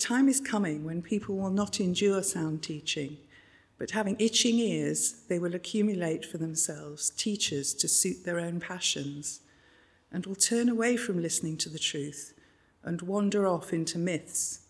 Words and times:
time 0.00 0.28
is 0.28 0.40
coming 0.40 0.84
when 0.84 1.02
people 1.02 1.36
will 1.36 1.50
not 1.50 1.78
endure 1.78 2.22
sound 2.22 2.62
teaching, 2.62 3.18
but 3.78 3.92
having 3.92 4.16
itching 4.18 4.58
ears, 4.58 5.22
they 5.28 5.38
will 5.38 5.54
accumulate 5.54 6.24
for 6.24 6.38
themselves 6.38 7.10
teachers 7.10 7.72
to 7.74 7.88
suit 7.88 8.24
their 8.24 8.40
own 8.40 8.60
passions, 8.60 9.40
and 10.10 10.26
will 10.26 10.34
turn 10.34 10.68
away 10.68 10.96
from 10.96 11.22
listening 11.22 11.56
to 11.58 11.68
the 11.68 11.78
truth 11.78 12.34
and 12.82 13.02
wander 13.02 13.46
off 13.46 13.72
into 13.72 13.98
myths. 13.98 14.60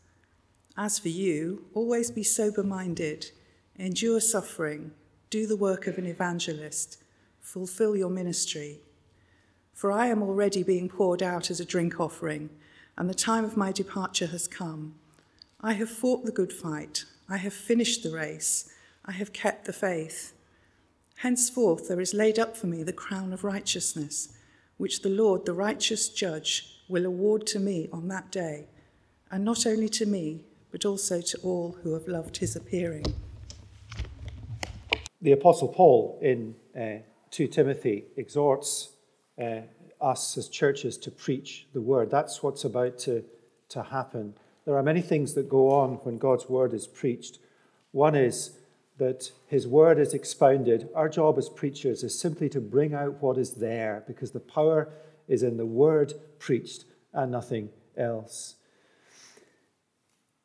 As 0.76 0.98
for 0.98 1.08
you, 1.08 1.66
always 1.74 2.10
be 2.10 2.22
sober 2.22 2.62
minded, 2.62 3.30
endure 3.76 4.20
suffering, 4.20 4.92
do 5.28 5.46
the 5.46 5.56
work 5.56 5.86
of 5.86 5.96
an 5.96 6.06
evangelist, 6.06 7.02
fulfill 7.38 7.96
your 7.96 8.10
ministry. 8.10 8.80
For 9.72 9.92
I 9.92 10.06
am 10.06 10.22
already 10.22 10.62
being 10.62 10.88
poured 10.88 11.22
out 11.22 11.50
as 11.50 11.60
a 11.60 11.64
drink 11.64 12.00
offering, 12.00 12.50
and 12.98 13.08
the 13.08 13.14
time 13.14 13.44
of 13.44 13.56
my 13.56 13.72
departure 13.72 14.26
has 14.26 14.46
come. 14.46 14.96
I 15.62 15.74
have 15.74 15.90
fought 15.90 16.24
the 16.24 16.32
good 16.32 16.54
fight, 16.54 17.04
I 17.28 17.36
have 17.36 17.52
finished 17.52 18.02
the 18.02 18.10
race, 18.10 18.72
I 19.04 19.12
have 19.12 19.34
kept 19.34 19.66
the 19.66 19.74
faith. 19.74 20.32
Henceforth 21.16 21.86
there 21.86 22.00
is 22.00 22.14
laid 22.14 22.38
up 22.38 22.56
for 22.56 22.66
me 22.66 22.82
the 22.82 22.94
crown 22.94 23.34
of 23.34 23.44
righteousness, 23.44 24.32
which 24.78 25.02
the 25.02 25.10
Lord, 25.10 25.44
the 25.44 25.52
righteous 25.52 26.08
judge, 26.08 26.78
will 26.88 27.04
award 27.04 27.46
to 27.48 27.60
me 27.60 27.90
on 27.92 28.08
that 28.08 28.32
day, 28.32 28.68
and 29.30 29.44
not 29.44 29.66
only 29.66 29.90
to 29.90 30.06
me, 30.06 30.44
but 30.70 30.86
also 30.86 31.20
to 31.20 31.38
all 31.42 31.76
who 31.82 31.92
have 31.92 32.08
loved 32.08 32.38
his 32.38 32.56
appearing. 32.56 33.04
The 35.20 35.32
Apostle 35.32 35.68
Paul 35.68 36.18
in 36.22 36.54
uh, 36.74 37.02
2 37.32 37.48
Timothy 37.48 38.06
exhorts 38.16 38.92
uh, 39.38 39.60
us 40.00 40.38
as 40.38 40.48
churches 40.48 40.96
to 40.96 41.10
preach 41.10 41.66
the 41.74 41.82
word. 41.82 42.10
That's 42.10 42.42
what's 42.42 42.64
about 42.64 42.98
to, 43.00 43.22
to 43.68 43.82
happen. 43.82 44.34
There 44.70 44.78
are 44.78 44.84
many 44.84 45.00
things 45.00 45.34
that 45.34 45.48
go 45.48 45.72
on 45.72 45.94
when 46.04 46.16
God's 46.16 46.48
word 46.48 46.72
is 46.72 46.86
preached. 46.86 47.40
One 47.90 48.14
is 48.14 48.52
that 48.98 49.32
his 49.48 49.66
word 49.66 49.98
is 49.98 50.14
expounded. 50.14 50.88
Our 50.94 51.08
job 51.08 51.38
as 51.38 51.48
preachers 51.48 52.04
is 52.04 52.16
simply 52.16 52.48
to 52.50 52.60
bring 52.60 52.94
out 52.94 53.20
what 53.20 53.36
is 53.36 53.54
there 53.54 54.04
because 54.06 54.30
the 54.30 54.38
power 54.38 54.88
is 55.26 55.42
in 55.42 55.56
the 55.56 55.66
word 55.66 56.12
preached 56.38 56.84
and 57.12 57.32
nothing 57.32 57.70
else. 57.96 58.54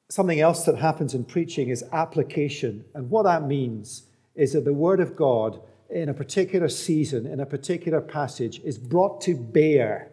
Something 0.09 0.39
else 0.39 0.65
that 0.65 0.79
happens 0.79 1.13
in 1.13 1.25
preaching 1.25 1.69
is 1.69 1.83
application. 1.91 2.83
And 2.95 3.11
what 3.11 3.25
that 3.25 3.43
means 3.43 4.07
is 4.33 4.53
that 4.53 4.65
the 4.65 4.73
word 4.73 5.01
of 5.01 5.15
God 5.15 5.61
in 5.87 6.09
a 6.09 6.15
particular 6.15 6.69
season, 6.69 7.27
in 7.27 7.39
a 7.39 7.45
particular 7.45 8.01
passage, 8.01 8.59
is 8.61 8.79
brought 8.79 9.21
to 9.21 9.35
bear 9.35 10.09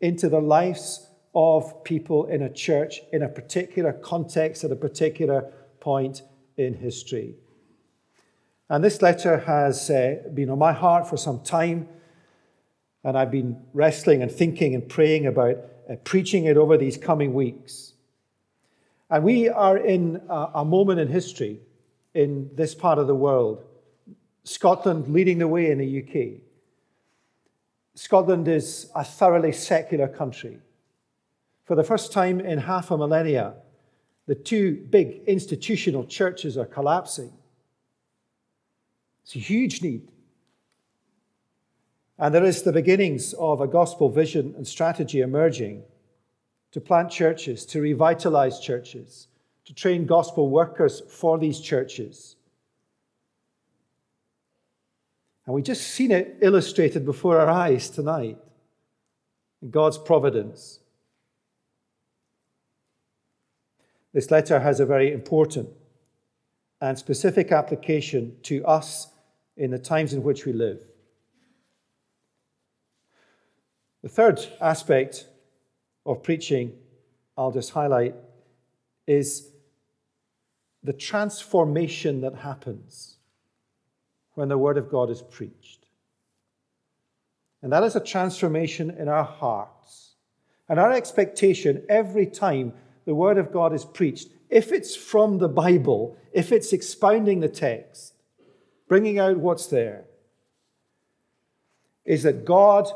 into 0.00 0.30
the 0.30 0.40
lives 0.40 1.09
of 1.34 1.84
people 1.84 2.26
in 2.26 2.42
a 2.42 2.52
church 2.52 3.00
in 3.12 3.22
a 3.22 3.28
particular 3.28 3.92
context 3.92 4.64
at 4.64 4.72
a 4.72 4.76
particular 4.76 5.52
point 5.80 6.22
in 6.56 6.74
history. 6.74 7.34
And 8.68 8.84
this 8.84 9.02
letter 9.02 9.38
has 9.38 9.90
uh, 9.90 10.16
been 10.34 10.50
on 10.50 10.58
my 10.58 10.72
heart 10.72 11.08
for 11.08 11.16
some 11.16 11.42
time, 11.42 11.88
and 13.02 13.16
I've 13.16 13.30
been 13.30 13.60
wrestling 13.72 14.22
and 14.22 14.30
thinking 14.30 14.74
and 14.74 14.88
praying 14.88 15.26
about 15.26 15.56
uh, 15.90 15.96
preaching 16.04 16.44
it 16.44 16.56
over 16.56 16.76
these 16.76 16.96
coming 16.96 17.34
weeks. 17.34 17.94
And 19.08 19.24
we 19.24 19.48
are 19.48 19.76
in 19.76 20.22
a, 20.28 20.50
a 20.54 20.64
moment 20.64 21.00
in 21.00 21.08
history 21.08 21.60
in 22.14 22.50
this 22.54 22.74
part 22.74 22.98
of 22.98 23.06
the 23.06 23.14
world 23.14 23.64
Scotland 24.44 25.12
leading 25.12 25.38
the 25.38 25.48
way 25.48 25.70
in 25.70 25.78
the 25.78 26.02
UK. 26.02 26.40
Scotland 27.94 28.48
is 28.48 28.90
a 28.94 29.04
thoroughly 29.04 29.52
secular 29.52 30.08
country. 30.08 30.58
For 31.70 31.76
the 31.76 31.84
first 31.84 32.10
time 32.10 32.40
in 32.40 32.58
half 32.58 32.90
a 32.90 32.98
millennia, 32.98 33.54
the 34.26 34.34
two 34.34 34.74
big 34.90 35.20
institutional 35.28 36.04
churches 36.04 36.58
are 36.58 36.66
collapsing. 36.66 37.32
It's 39.22 39.36
a 39.36 39.38
huge 39.38 39.80
need. 39.80 40.08
And 42.18 42.34
there 42.34 42.42
is 42.42 42.64
the 42.64 42.72
beginnings 42.72 43.34
of 43.34 43.60
a 43.60 43.68
gospel 43.68 44.10
vision 44.10 44.52
and 44.56 44.66
strategy 44.66 45.20
emerging 45.20 45.84
to 46.72 46.80
plant 46.80 47.08
churches, 47.08 47.64
to 47.66 47.80
revitalize 47.80 48.58
churches, 48.58 49.28
to 49.64 49.72
train 49.72 50.06
gospel 50.06 50.50
workers 50.50 51.02
for 51.08 51.38
these 51.38 51.60
churches 51.60 52.34
And 55.46 55.54
we 55.54 55.62
just 55.62 55.86
seen 55.86 56.10
it 56.10 56.38
illustrated 56.40 57.04
before 57.04 57.38
our 57.38 57.48
eyes 57.48 57.90
tonight. 57.90 58.38
in 59.62 59.70
God's 59.70 59.98
providence. 59.98 60.80
This 64.12 64.30
letter 64.30 64.60
has 64.60 64.80
a 64.80 64.86
very 64.86 65.12
important 65.12 65.68
and 66.80 66.98
specific 66.98 67.52
application 67.52 68.36
to 68.42 68.64
us 68.64 69.08
in 69.56 69.70
the 69.70 69.78
times 69.78 70.12
in 70.12 70.22
which 70.22 70.46
we 70.46 70.52
live. 70.52 70.80
The 74.02 74.08
third 74.08 74.40
aspect 74.60 75.26
of 76.06 76.22
preaching 76.22 76.72
I'll 77.36 77.50
just 77.50 77.70
highlight 77.70 78.14
is 79.06 79.50
the 80.82 80.92
transformation 80.92 82.22
that 82.22 82.34
happens 82.34 83.16
when 84.34 84.48
the 84.48 84.58
Word 84.58 84.78
of 84.78 84.90
God 84.90 85.10
is 85.10 85.20
preached. 85.20 85.86
And 87.62 87.72
that 87.72 87.82
is 87.82 87.96
a 87.96 88.00
transformation 88.00 88.90
in 88.90 89.08
our 89.08 89.24
hearts. 89.24 90.14
And 90.68 90.78
our 90.78 90.92
expectation 90.92 91.84
every 91.88 92.26
time 92.26 92.72
the 93.04 93.14
Word 93.14 93.38
of 93.38 93.52
God 93.52 93.72
is 93.72 93.84
preached, 93.84 94.28
if 94.48 94.72
it's 94.72 94.96
from 94.96 95.38
the 95.38 95.48
Bible, 95.48 96.16
if 96.32 96.52
it's 96.52 96.72
expounding 96.72 97.40
the 97.40 97.48
text, 97.48 98.14
bringing 98.88 99.18
out 99.18 99.36
what's 99.36 99.66
there, 99.66 100.04
is 102.04 102.24
that 102.24 102.44
God 102.44 102.90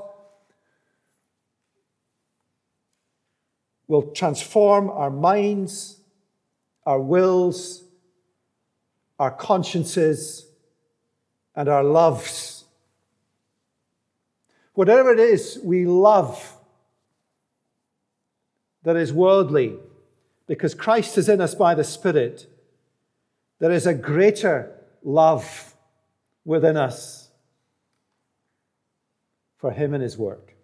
will 3.86 4.02
transform 4.12 4.90
our 4.90 5.10
minds, 5.10 6.00
our 6.86 7.00
wills, 7.00 7.84
our 9.18 9.30
consciences, 9.30 10.46
and 11.54 11.68
our 11.68 11.84
loves. 11.84 12.64
Whatever 14.72 15.12
it 15.12 15.20
is 15.20 15.58
we 15.62 15.86
love 15.86 16.56
that 18.82 18.96
is 18.96 19.12
worldly, 19.12 19.76
because 20.46 20.74
Christ 20.74 21.16
is 21.18 21.28
in 21.28 21.40
us 21.40 21.54
by 21.54 21.74
the 21.74 21.84
Spirit, 21.84 22.46
there 23.58 23.72
is 23.72 23.86
a 23.86 23.94
greater 23.94 24.72
love 25.02 25.74
within 26.44 26.76
us 26.76 27.30
for 29.56 29.70
Him 29.70 29.94
and 29.94 30.02
His 30.02 30.18
work. 30.18 30.54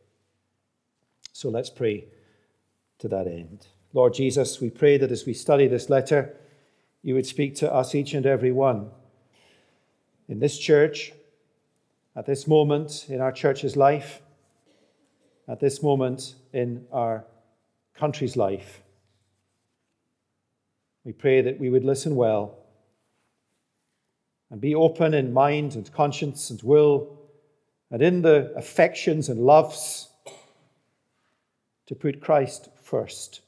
So 1.32 1.48
let's 1.48 1.70
pray 1.70 2.04
to 2.98 3.08
that 3.08 3.26
end. 3.26 3.66
Lord 3.92 4.14
Jesus, 4.14 4.60
we 4.60 4.70
pray 4.70 4.98
that 4.98 5.10
as 5.10 5.24
we 5.24 5.32
study 5.32 5.66
this 5.66 5.88
letter, 5.88 6.36
you 7.02 7.14
would 7.14 7.26
speak 7.26 7.54
to 7.56 7.72
us, 7.72 7.94
each 7.94 8.12
and 8.12 8.26
every 8.26 8.52
one 8.52 8.91
in 10.28 10.38
this 10.38 10.58
church, 10.58 11.12
at 12.14 12.26
this 12.26 12.47
moment 12.47 13.06
in 13.08 13.20
our 13.20 13.32
church's 13.32 13.76
life, 13.76 14.20
at 15.48 15.60
this 15.60 15.82
moment 15.82 16.34
in 16.52 16.86
our 16.92 17.24
country's 17.94 18.36
life. 18.36 18.82
We 21.05 21.12
pray 21.12 21.41
that 21.43 21.59
we 21.59 21.71
would 21.71 21.84
listen 21.84 22.15
well 22.15 22.59
and 24.50 24.61
be 24.61 24.75
open 24.75 25.15
in 25.15 25.33
mind 25.33 25.75
and 25.75 25.91
conscience 25.93 26.50
and 26.50 26.62
will 26.62 27.19
and 27.91 28.03
in 28.03 28.22
the 28.22 28.53
affections 28.56 29.28
and 29.28 29.41
loves 29.41 30.09
to 31.87 31.94
put 31.94 32.21
Christ 32.21 32.69
first. 32.83 33.41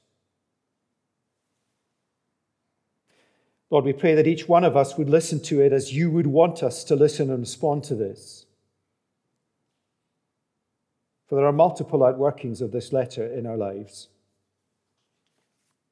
Lord, 3.71 3.85
we 3.85 3.93
pray 3.93 4.15
that 4.15 4.27
each 4.27 4.49
one 4.49 4.65
of 4.65 4.77
us 4.77 4.99
would 4.99 5.09
listen 5.09 5.41
to 5.45 5.61
it 5.61 5.73
as 5.73 5.95
you 5.95 6.11
would 6.11 6.27
want 6.27 6.63
us 6.63 6.85
to 6.85 6.97
listen 6.97 7.31
and 7.31 7.41
respond 7.41 7.85
to 7.85 7.95
this. 7.95 8.47
For 11.27 11.37
there 11.37 11.47
are 11.47 11.53
multiple 11.53 12.01
outworkings 12.01 12.61
of 12.61 12.73
this 12.73 12.93
letter 12.93 13.27
in 13.27 13.47
our 13.47 13.57
lives. 13.57 14.09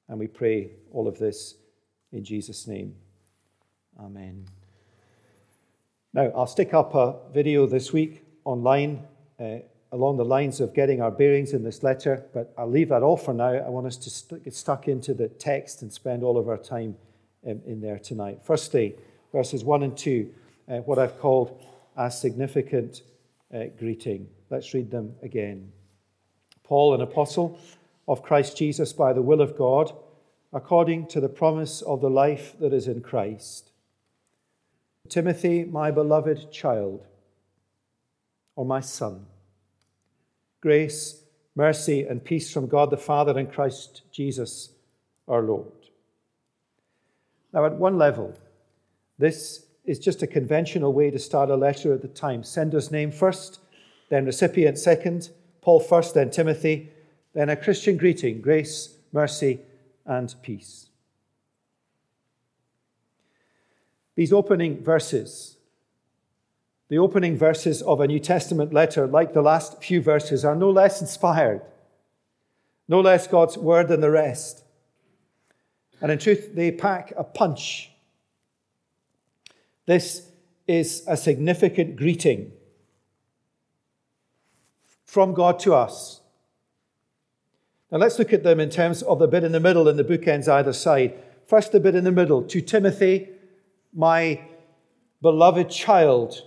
And 0.09 0.19
we 0.19 0.27
pray 0.27 0.73
all 0.93 1.09
of 1.09 1.19
this 1.19 1.55
in 2.13 2.25
Jesus' 2.25 2.67
name. 2.67 2.95
Amen. 3.99 4.45
Now, 6.13 6.33
I'll 6.35 6.47
stick 6.47 6.75
up 6.75 6.95
a 6.95 7.17
video 7.33 7.67
this 7.67 7.93
week 7.93 8.25
online 8.45 9.05
uh, 9.39 9.59
along 9.93 10.17
the 10.17 10.25
lines 10.25 10.61
of 10.61 10.75
getting 10.75 11.01
our 11.01 11.11
bearings 11.11 11.53
in 11.53 11.63
this 11.63 11.83
letter, 11.83 12.25
but 12.33 12.53
I'll 12.57 12.71
leave 12.71 12.89
that 12.89 13.03
all 13.03 13.17
for 13.17 13.35
now. 13.35 13.53
I 13.53 13.69
want 13.69 13.87
us 13.87 13.97
to 13.99 14.11
st- 14.11 14.45
get 14.45 14.55
stuck 14.55 14.89
into 14.89 15.15
the 15.15 15.29
text 15.29 15.83
and 15.83 15.93
spend 15.93 16.23
all 16.23 16.37
of 16.37 16.49
our 16.49 16.57
time 16.57 16.97
um, 17.47 17.61
in 17.67 17.81
there 17.81 17.99
tonight. 17.99 18.41
Firstly, 18.43 18.97
verses 19.33 19.65
1 19.65 19.83
and 19.83 19.97
2, 19.97 20.33
uh, 20.69 20.77
what 20.79 20.99
I've 20.99 21.19
called 21.19 21.65
a 21.97 22.11
significant 22.11 23.03
uh, 23.55 23.65
greeting. 23.79 24.29
Let's 24.49 24.73
read 24.75 24.91
them 24.91 25.15
again. 25.23 25.73
Paul, 26.65 26.95
an 26.95 27.01
apostle 27.01 27.59
of 28.07 28.23
Christ 28.23 28.57
Jesus 28.57 28.93
by 28.93 29.13
the 29.13 29.23
will 29.23 29.41
of 29.41 29.57
God, 29.57 29.93
according 30.53 31.07
to 31.07 31.21
the 31.21 31.29
promise 31.29 31.83
of 31.83 32.01
the 32.01 32.11
life 32.11 32.55
that 32.59 32.73
is 32.73 32.89
in 32.89 33.01
Christ. 33.01 33.71
Timothy, 35.09 35.65
my 35.65 35.91
beloved 35.91 36.53
child, 36.53 37.07
or 38.57 38.65
my 38.65 38.81
son, 38.81 39.27
grace, 40.61 41.23
mercy, 41.55 42.05
and 42.05 42.25
peace 42.25 42.53
from 42.53 42.67
God 42.67 42.91
the 42.91 42.97
Father 42.97 43.39
and 43.39 43.51
Christ 43.51 44.03
Jesus 44.13 44.71
our 45.29 45.43
Lord. 45.43 45.73
Now, 47.53 47.65
at 47.67 47.75
one 47.75 47.99
level, 47.99 48.35
this 49.19 49.67
is 49.85 49.99
just 49.99 50.23
a 50.23 50.27
conventional 50.27 50.93
way 50.93 51.11
to 51.11 51.19
start 51.19 51.51
a 51.51 51.57
letter 51.57 51.93
at 51.93 52.03
the 52.03 52.09
time. 52.09 52.43
Sender's 52.43 52.91
name 52.91 53.11
first, 53.11 53.61
then 54.09 54.27
recipient 54.27 54.79
second, 54.79 55.31
Paul 55.61 55.81
first, 55.81 56.15
then 56.15 56.31
Timothy, 56.31 56.91
then 57.35 57.49
a 57.49 57.57
Christian 57.57 57.97
greeting 57.97 58.41
grace, 58.41 58.97
mercy, 59.13 59.61
and 60.11 60.35
peace. 60.43 60.89
These 64.17 64.33
opening 64.33 64.83
verses, 64.83 65.57
the 66.89 66.99
opening 66.99 67.39
verses 67.39 67.81
of 67.81 68.01
a 68.01 68.09
New 68.09 68.19
Testament 68.19 68.75
letter, 68.75 69.07
like 69.07 69.33
the 69.33 69.41
last 69.41 69.83
few 69.83 70.03
verses, 70.03 70.45
are 70.45 70.57
no 70.57 70.69
less 70.69 71.01
inspired, 71.01 71.63
no 72.89 73.01
less 73.01 73.29
God's 73.29 73.57
word 73.57 73.87
than 73.87 74.01
the 74.01 74.11
rest. 74.11 74.65
And 76.03 76.11
in 76.11 76.19
truth, 76.19 76.57
they 76.57 76.73
pack 76.73 77.13
a 77.17 77.23
punch. 77.23 77.93
This 79.87 80.27
is 80.67 81.05
a 81.07 81.17
significant 81.17 81.95
greeting 81.95 82.51
from 85.05 85.35
God 85.35 85.61
to 85.61 85.75
us. 85.75 86.20
Now 87.91 87.99
let's 87.99 88.19
look 88.19 88.33
at 88.33 88.45
them 88.45 88.61
in 88.61 88.71
terms 88.71 89.03
of 89.03 89.19
the 89.19 89.27
bit 89.27 89.43
in 89.43 89.53
the 89.53 89.61
middle 89.61 89.89
and 89.89 89.99
the 89.99 90.05
bookends 90.05 90.49
either 90.49 90.73
side. 90.73 91.15
First, 91.47 91.73
the 91.73 91.81
bit 91.81 91.97
in 91.97 92.05
the 92.05 92.13
middle 92.13 92.43
to 92.45 92.61
Timothy, 92.61 93.29
my 93.93 94.41
beloved 95.21 95.71
child. 95.71 96.43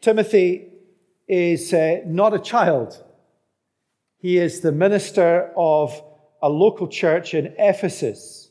Timothy 0.00 0.68
is 1.28 1.74
uh, 1.74 2.00
not 2.06 2.32
a 2.32 2.38
child, 2.38 3.04
he 4.18 4.38
is 4.38 4.60
the 4.60 4.72
minister 4.72 5.50
of 5.56 6.02
a 6.42 6.48
local 6.48 6.88
church 6.88 7.34
in 7.34 7.54
Ephesus. 7.58 8.50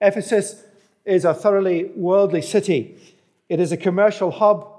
Ephesus 0.00 0.62
is 1.04 1.24
a 1.24 1.34
thoroughly 1.34 1.84
worldly 1.96 2.42
city. 2.42 2.96
It 3.48 3.60
is 3.60 3.72
a 3.72 3.76
commercial 3.76 4.30
hub, 4.30 4.70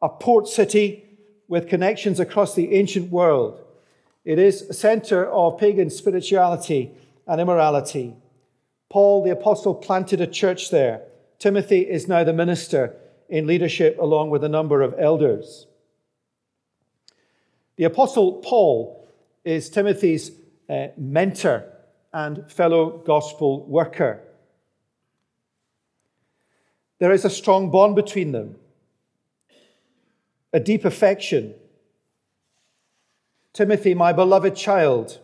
a 0.00 0.08
port 0.08 0.46
city 0.46 1.04
with 1.48 1.68
connections 1.68 2.20
across 2.20 2.54
the 2.54 2.74
ancient 2.74 3.10
world. 3.10 3.64
It 4.24 4.38
is 4.38 4.62
a 4.62 4.74
center 4.74 5.26
of 5.26 5.58
pagan 5.58 5.90
spirituality 5.90 6.92
and 7.26 7.40
immorality. 7.40 8.14
Paul 8.90 9.24
the 9.24 9.30
apostle 9.30 9.74
planted 9.74 10.20
a 10.20 10.26
church 10.26 10.70
there. 10.70 11.02
Timothy 11.38 11.80
is 11.80 12.08
now 12.08 12.24
the 12.24 12.32
minister 12.32 12.96
in 13.28 13.46
leadership 13.46 13.96
along 13.98 14.30
with 14.30 14.44
a 14.44 14.48
number 14.48 14.82
of 14.82 14.94
elders. 14.98 15.66
The 17.76 17.84
apostle 17.84 18.42
Paul 18.44 19.08
is 19.44 19.70
Timothy's 19.70 20.32
uh, 20.68 20.88
mentor 20.98 21.64
and 22.12 22.50
fellow 22.50 22.98
gospel 22.98 23.64
worker. 23.66 24.20
There 26.98 27.12
is 27.12 27.24
a 27.24 27.30
strong 27.30 27.70
bond 27.70 27.96
between 27.96 28.32
them, 28.32 28.56
a 30.52 30.60
deep 30.60 30.84
affection. 30.84 31.54
Timothy, 33.52 33.94
my 33.94 34.12
beloved 34.12 34.56
child. 34.56 35.18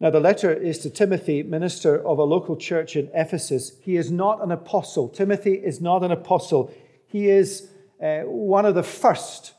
Now, 0.00 0.10
the 0.10 0.20
letter 0.20 0.52
is 0.52 0.80
to 0.80 0.90
Timothy, 0.90 1.42
minister 1.42 1.96
of 2.06 2.18
a 2.18 2.24
local 2.24 2.56
church 2.56 2.94
in 2.94 3.08
Ephesus. 3.14 3.72
He 3.80 3.96
is 3.96 4.10
not 4.10 4.42
an 4.42 4.50
apostle. 4.50 5.08
Timothy 5.08 5.54
is 5.54 5.80
not 5.80 6.02
an 6.04 6.10
apostle. 6.10 6.74
He 7.06 7.30
is 7.30 7.70
uh, 8.02 8.20
one 8.22 8.66
of 8.66 8.74
the 8.74 8.82
first 8.82 9.54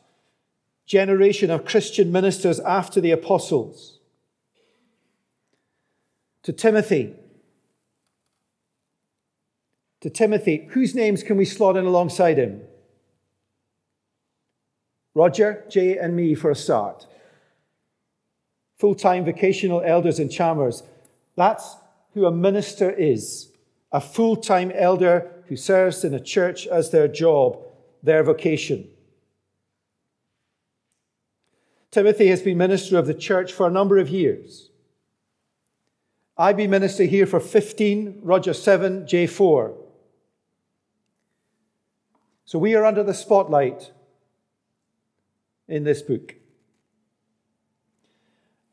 generation 0.85 1.49
of 1.49 1.65
Christian 1.65 2.11
ministers 2.11 2.59
after 2.59 3.01
the 3.01 3.09
apostles. 3.09 3.99
To 6.43 6.53
Timothy, 6.53 7.15
to 10.01 10.11
Timothy, 10.11 10.67
whose 10.71 10.93
names 10.93 11.23
can 11.23 11.37
we 11.37 11.45
slot 11.45 11.75
in 11.75 11.85
alongside 11.85 12.37
him? 12.37 12.61
Roger, 15.15 15.63
Jay, 15.69 15.97
and 15.97 16.15
me 16.15 16.35
for 16.35 16.51
a 16.51 16.55
start. 16.55 17.07
Full 18.77 18.93
time 18.93 19.25
vocational 19.25 19.81
elders 19.81 20.19
and 20.19 20.29
Chalmers. 20.29 20.83
That's 21.35 21.77
who 22.13 22.25
a 22.25 22.31
minister 22.31 22.91
is 22.91 23.49
a 23.91 24.01
full 24.01 24.35
time 24.35 24.71
elder 24.75 25.31
who 25.47 25.55
serves 25.55 26.03
in 26.03 26.13
a 26.13 26.19
church 26.19 26.67
as 26.67 26.91
their 26.91 27.07
job, 27.07 27.57
their 28.03 28.23
vocation. 28.23 28.89
Timothy 31.91 32.27
has 32.27 32.41
been 32.41 32.57
minister 32.57 32.97
of 32.97 33.07
the 33.07 33.13
church 33.13 33.53
for 33.53 33.67
a 33.67 33.71
number 33.71 33.97
of 33.97 34.09
years. 34.09 34.69
I've 36.37 36.57
been 36.57 36.69
minister 36.69 37.05
here 37.05 37.25
for 37.25 37.39
15, 37.39 38.19
Roger 38.21 38.53
7, 38.53 39.07
Jay 39.07 39.27
4. 39.27 39.73
So 42.43 42.59
we 42.59 42.75
are 42.75 42.83
under 42.83 43.01
the 43.01 43.13
spotlight 43.13 43.91
in 45.67 45.83
this 45.83 46.01
book. 46.01 46.35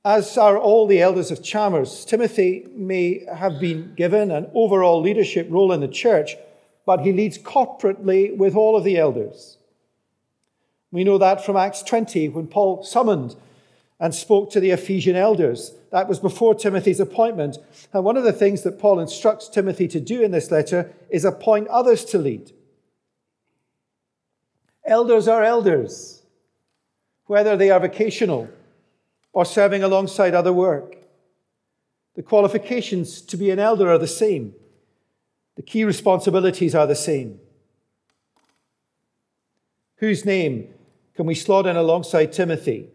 As 0.04 0.36
are 0.36 0.58
all 0.58 0.86
the 0.86 1.00
elders 1.00 1.30
of 1.30 1.44
Chalmers, 1.44 2.04
Timothy 2.04 2.66
may 2.74 3.24
have 3.32 3.60
been 3.60 3.94
given 3.94 4.30
an 4.32 4.50
overall 4.52 5.00
leadership 5.00 5.46
role 5.48 5.72
in 5.72 5.80
the 5.80 5.86
church, 5.86 6.36
but 6.84 7.00
he 7.00 7.12
leads 7.12 7.38
corporately 7.38 8.36
with 8.36 8.56
all 8.56 8.76
of 8.76 8.82
the 8.82 8.98
elders. 8.98 9.58
We 10.90 11.04
know 11.04 11.18
that 11.18 11.44
from 11.44 11.56
Acts 11.56 11.82
20 11.82 12.28
when 12.30 12.48
Paul 12.48 12.82
summoned 12.82 13.36
and 14.00 14.12
spoke 14.12 14.50
to 14.50 14.58
the 14.58 14.72
Ephesian 14.72 15.14
elders. 15.14 15.72
That 15.92 16.08
was 16.08 16.18
before 16.18 16.56
Timothy's 16.56 16.98
appointment. 16.98 17.56
And 17.92 18.02
one 18.02 18.16
of 18.16 18.24
the 18.24 18.32
things 18.32 18.62
that 18.62 18.80
Paul 18.80 18.98
instructs 18.98 19.48
Timothy 19.48 19.86
to 19.86 20.00
do 20.00 20.20
in 20.20 20.32
this 20.32 20.50
letter 20.50 20.92
is 21.08 21.24
appoint 21.24 21.68
others 21.68 22.04
to 22.06 22.18
lead. 22.18 22.50
Elders 24.84 25.28
are 25.28 25.44
elders, 25.44 26.21
whether 27.32 27.56
they 27.56 27.70
are 27.70 27.81
vocational 27.81 28.46
or 29.32 29.43
serving 29.43 29.82
alongside 29.82 30.34
other 30.34 30.52
work. 30.52 30.96
The 32.15 32.22
qualifications 32.22 33.22
to 33.22 33.39
be 33.39 33.48
an 33.48 33.58
elder 33.58 33.91
are 33.91 33.96
the 33.96 34.06
same, 34.06 34.55
the 35.56 35.62
key 35.62 35.84
responsibilities 35.84 36.74
are 36.74 36.86
the 36.86 36.94
same. 36.94 37.41
Whose 39.96 40.27
name 40.27 40.74
can 41.15 41.24
we 41.24 41.34
slot 41.34 41.65
in 41.65 41.74
alongside 41.74 42.34
Timothy, 42.34 42.91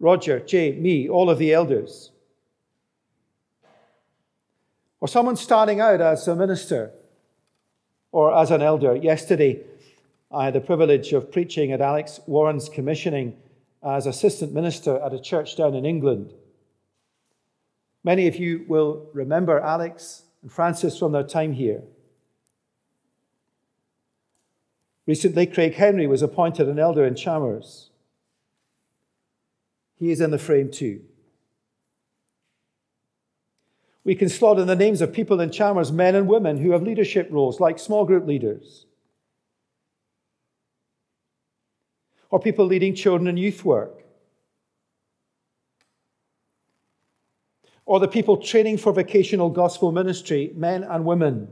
Roger, 0.00 0.40
Jay, 0.40 0.72
me, 0.72 1.08
all 1.08 1.30
of 1.30 1.38
the 1.38 1.54
elders? 1.54 2.10
Or 5.00 5.06
someone 5.06 5.36
starting 5.36 5.80
out 5.80 6.00
as 6.00 6.26
a 6.26 6.34
minister 6.34 6.90
or 8.10 8.34
as 8.36 8.50
an 8.50 8.62
elder. 8.62 8.96
Yesterday, 8.96 9.60
I 10.32 10.46
had 10.46 10.54
the 10.54 10.60
privilege 10.60 11.12
of 11.12 11.30
preaching 11.30 11.70
at 11.70 11.80
Alex 11.80 12.18
Warren's 12.26 12.68
commissioning 12.68 13.36
as 13.82 14.06
assistant 14.06 14.52
minister 14.52 15.00
at 15.00 15.14
a 15.14 15.20
church 15.20 15.56
down 15.56 15.74
in 15.74 15.86
England. 15.86 16.32
Many 18.04 18.26
of 18.26 18.36
you 18.36 18.64
will 18.68 19.08
remember 19.12 19.60
Alex 19.60 20.22
and 20.42 20.50
Francis 20.50 20.98
from 20.98 21.12
their 21.12 21.22
time 21.22 21.52
here. 21.52 21.82
Recently, 25.06 25.46
Craig 25.46 25.74
Henry 25.74 26.06
was 26.06 26.22
appointed 26.22 26.68
an 26.68 26.78
elder 26.78 27.04
in 27.04 27.14
Chalmers. 27.14 27.90
He 29.96 30.10
is 30.10 30.20
in 30.20 30.30
the 30.30 30.38
frame 30.38 30.70
too. 30.70 31.02
We 34.02 34.14
can 34.14 34.28
slot 34.28 34.58
in 34.58 34.66
the 34.66 34.76
names 34.76 35.02
of 35.02 35.12
people 35.12 35.40
in 35.40 35.50
Chalmers, 35.50 35.92
men 35.92 36.14
and 36.14 36.26
women 36.26 36.56
who 36.56 36.70
have 36.70 36.82
leadership 36.82 37.28
roles, 37.30 37.60
like 37.60 37.78
small 37.78 38.04
group 38.04 38.26
leaders, 38.26 38.86
or 42.30 42.40
people 42.40 42.64
leading 42.64 42.94
children 42.94 43.26
and 43.28 43.38
youth 43.38 43.64
work, 43.64 44.02
or 47.84 48.00
the 48.00 48.08
people 48.08 48.36
training 48.36 48.78
for 48.78 48.92
vocational 48.92 49.50
gospel 49.50 49.92
ministry, 49.92 50.52
men 50.54 50.84
and 50.84 51.04
women 51.04 51.48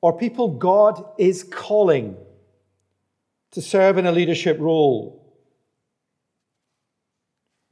or 0.00 0.16
people 0.16 0.48
God 0.48 1.04
is 1.18 1.42
calling 1.42 2.16
to 3.50 3.62
serve 3.62 3.98
in 3.98 4.06
a 4.06 4.12
leadership 4.12 4.58
role. 4.60 5.14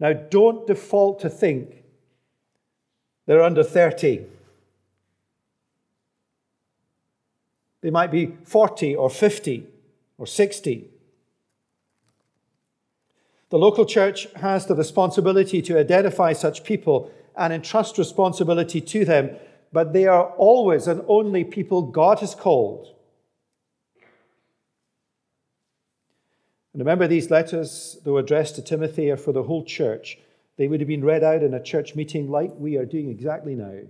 Now, 0.01 0.13
don't 0.13 0.67
default 0.67 1.21
to 1.21 1.31
think 1.31 1.85
they're 3.27 3.43
under 3.43 3.63
30. 3.63 4.25
They 7.81 7.91
might 7.91 8.11
be 8.11 8.35
40 8.45 8.97
or 8.97 9.09
50 9.09 9.67
or 10.19 10.27
60. 10.27 10.91
The 13.51 13.59
local 13.59 13.87
church 13.87 14.27
has 14.37 14.67
the 14.67 14.75
responsibility 14.75 15.63
to 15.63 15.79
identify 15.79 16.33
such 16.33 16.65
people 16.65 17.13
and 17.37 17.53
entrust 17.53 17.99
responsibility 17.99 18.81
to 18.81 19.05
them, 19.05 19.37
but 19.73 19.93
they 19.93 20.07
are 20.07 20.31
always 20.37 20.87
and 20.89 21.03
only 21.07 21.45
people 21.45 21.83
God 21.83 22.21
has 22.21 22.35
called. 22.35 22.95
And 26.73 26.81
remember, 26.81 27.07
these 27.07 27.31
letters, 27.31 27.99
though 28.05 28.19
addressed 28.19 28.57
to 28.57 28.63
Timothy, 28.63 29.11
are 29.11 29.17
for 29.17 29.33
the 29.33 29.45
whole 29.45 29.65
church. 29.65 30.19
They 30.57 30.69
would 30.69 30.81
have 30.81 30.89
been 30.89 31.05
read 31.05 31.25
out 31.25 31.43
in 31.43 31.55
a 31.55 31.63
church 31.63 31.95
meeting 31.95 32.31
like 32.31 32.53
we 32.57 32.77
are 32.77 32.85
doing 32.85 33.09
exactly 33.09 33.55
now. 33.55 33.81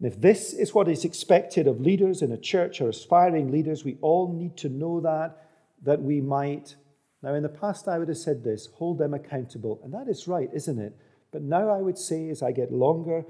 And 0.00 0.12
if 0.12 0.20
this 0.20 0.52
is 0.52 0.74
what 0.74 0.88
is 0.88 1.04
expected 1.04 1.66
of 1.66 1.80
leaders 1.80 2.22
in 2.22 2.30
a 2.30 2.38
church 2.38 2.80
or 2.80 2.88
aspiring 2.88 3.50
leaders, 3.50 3.84
we 3.84 3.98
all 4.00 4.32
need 4.32 4.56
to 4.58 4.68
know 4.68 5.00
that, 5.00 5.48
that 5.82 6.00
we 6.00 6.20
might. 6.20 6.76
Now, 7.20 7.34
in 7.34 7.42
the 7.42 7.48
past, 7.48 7.88
I 7.88 7.98
would 7.98 8.08
have 8.08 8.18
said 8.18 8.44
this 8.44 8.68
hold 8.74 8.98
them 8.98 9.14
accountable. 9.14 9.80
And 9.82 9.92
that 9.92 10.08
is 10.08 10.28
right, 10.28 10.48
isn't 10.52 10.78
it? 10.78 10.96
But 11.32 11.42
now 11.42 11.68
I 11.68 11.78
would 11.78 11.98
say, 11.98 12.28
as 12.30 12.42
I 12.42 12.52
get 12.52 12.72
longer 12.72 13.24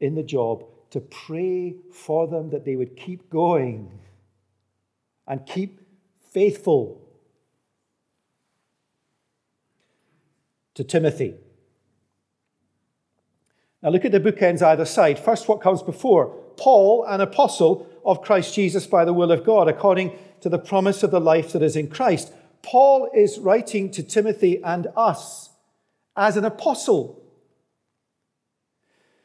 in 0.00 0.14
the 0.14 0.22
job, 0.22 0.64
to 0.90 1.00
pray 1.00 1.74
for 1.90 2.28
them 2.28 2.50
that 2.50 2.64
they 2.64 2.76
would 2.76 2.96
keep 2.96 3.28
going 3.28 3.98
and 5.26 5.44
keep 5.46 5.80
faithful. 6.32 7.00
To 10.74 10.84
Timothy. 10.84 11.34
Now 13.82 13.90
look 13.90 14.04
at 14.04 14.12
the 14.12 14.20
bookends 14.20 14.62
either 14.62 14.84
side. 14.84 15.18
First, 15.18 15.48
what 15.48 15.60
comes 15.60 15.82
before? 15.82 16.26
Paul, 16.56 17.04
an 17.04 17.20
apostle 17.20 17.88
of 18.04 18.22
Christ 18.22 18.54
Jesus 18.54 18.86
by 18.86 19.04
the 19.04 19.12
will 19.12 19.32
of 19.32 19.44
God, 19.44 19.68
according 19.68 20.16
to 20.40 20.48
the 20.48 20.58
promise 20.58 21.02
of 21.02 21.10
the 21.10 21.20
life 21.20 21.52
that 21.52 21.62
is 21.62 21.76
in 21.76 21.88
Christ. 21.88 22.32
Paul 22.62 23.10
is 23.12 23.38
writing 23.38 23.90
to 23.92 24.02
Timothy 24.02 24.62
and 24.62 24.86
us 24.96 25.50
as 26.16 26.36
an 26.36 26.44
apostle. 26.44 27.20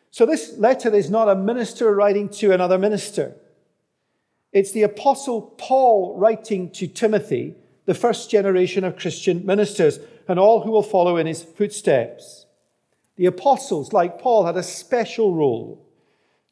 So 0.10 0.26
this 0.26 0.58
letter 0.58 0.94
is 0.96 1.12
not 1.12 1.30
a 1.30 1.36
minister 1.36 1.94
writing 1.94 2.30
to 2.30 2.52
another 2.52 2.80
minister. 2.80 3.36
It's 4.52 4.72
the 4.72 4.82
apostle 4.82 5.42
Paul 5.60 6.18
writing 6.18 6.72
to 6.72 6.88
Timothy, 6.88 7.56
the 7.86 7.94
first 7.94 8.32
generation 8.32 8.84
of 8.84 8.98
Christian 8.98 9.46
ministers, 9.46 10.00
and 10.28 10.40
all 10.40 10.62
who 10.62 10.72
will 10.72 10.82
follow 10.82 11.18
in 11.18 11.28
his 11.28 11.44
footsteps. 11.44 12.47
The 13.18 13.26
apostles, 13.26 13.94
like 13.94 14.20
Paul, 14.20 14.46
had 14.46 14.58
a 14.58 14.64
special 14.64 15.34
role. 15.34 15.86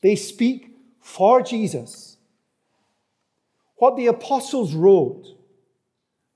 They 0.01 0.15
speak 0.15 0.71
for 0.99 1.41
Jesus. 1.41 2.17
What 3.77 3.95
the 3.95 4.07
apostles 4.07 4.73
wrote 4.73 5.27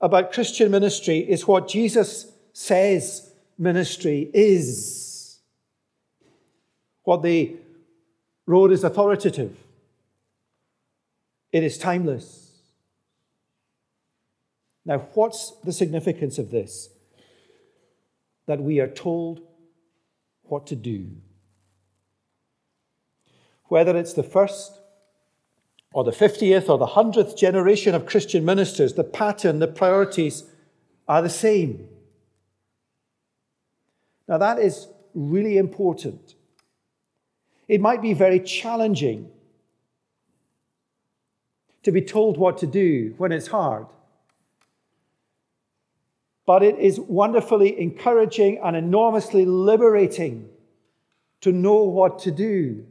about 0.00 0.32
Christian 0.32 0.70
ministry 0.70 1.18
is 1.18 1.46
what 1.46 1.68
Jesus 1.68 2.32
says 2.52 3.32
ministry 3.58 4.30
is. 4.32 5.38
What 7.02 7.22
they 7.22 7.56
wrote 8.46 8.72
is 8.72 8.84
authoritative, 8.84 9.56
it 11.52 11.64
is 11.64 11.76
timeless. 11.76 12.46
Now, 14.84 14.98
what's 15.14 15.52
the 15.62 15.72
significance 15.72 16.38
of 16.38 16.50
this? 16.50 16.88
That 18.46 18.60
we 18.60 18.80
are 18.80 18.88
told 18.88 19.42
what 20.50 20.66
to 20.68 20.76
do. 20.76 21.08
Whether 23.64 23.96
it's 23.96 24.14
the 24.14 24.22
first 24.22 24.78
or 25.92 26.04
the 26.04 26.10
50th 26.10 26.68
or 26.68 26.78
the 26.78 26.86
100th 26.86 27.36
generation 27.36 27.94
of 27.94 28.06
Christian 28.06 28.44
ministers, 28.44 28.94
the 28.94 29.04
pattern, 29.04 29.58
the 29.58 29.68
priorities 29.68 30.44
are 31.08 31.22
the 31.22 31.30
same. 31.30 31.88
Now, 34.28 34.38
that 34.38 34.58
is 34.58 34.88
really 35.14 35.56
important. 35.56 36.34
It 37.66 37.80
might 37.80 38.02
be 38.02 38.12
very 38.12 38.40
challenging 38.40 39.30
to 41.82 41.92
be 41.92 42.02
told 42.02 42.36
what 42.36 42.58
to 42.58 42.66
do 42.66 43.14
when 43.18 43.32
it's 43.32 43.48
hard 43.48 43.86
but 46.50 46.64
it 46.64 46.80
is 46.80 46.98
wonderfully 46.98 47.80
encouraging 47.80 48.58
and 48.64 48.74
enormously 48.74 49.46
liberating 49.46 50.48
to 51.40 51.52
know 51.52 51.84
what 51.84 52.18
to 52.18 52.32
do. 52.32 52.84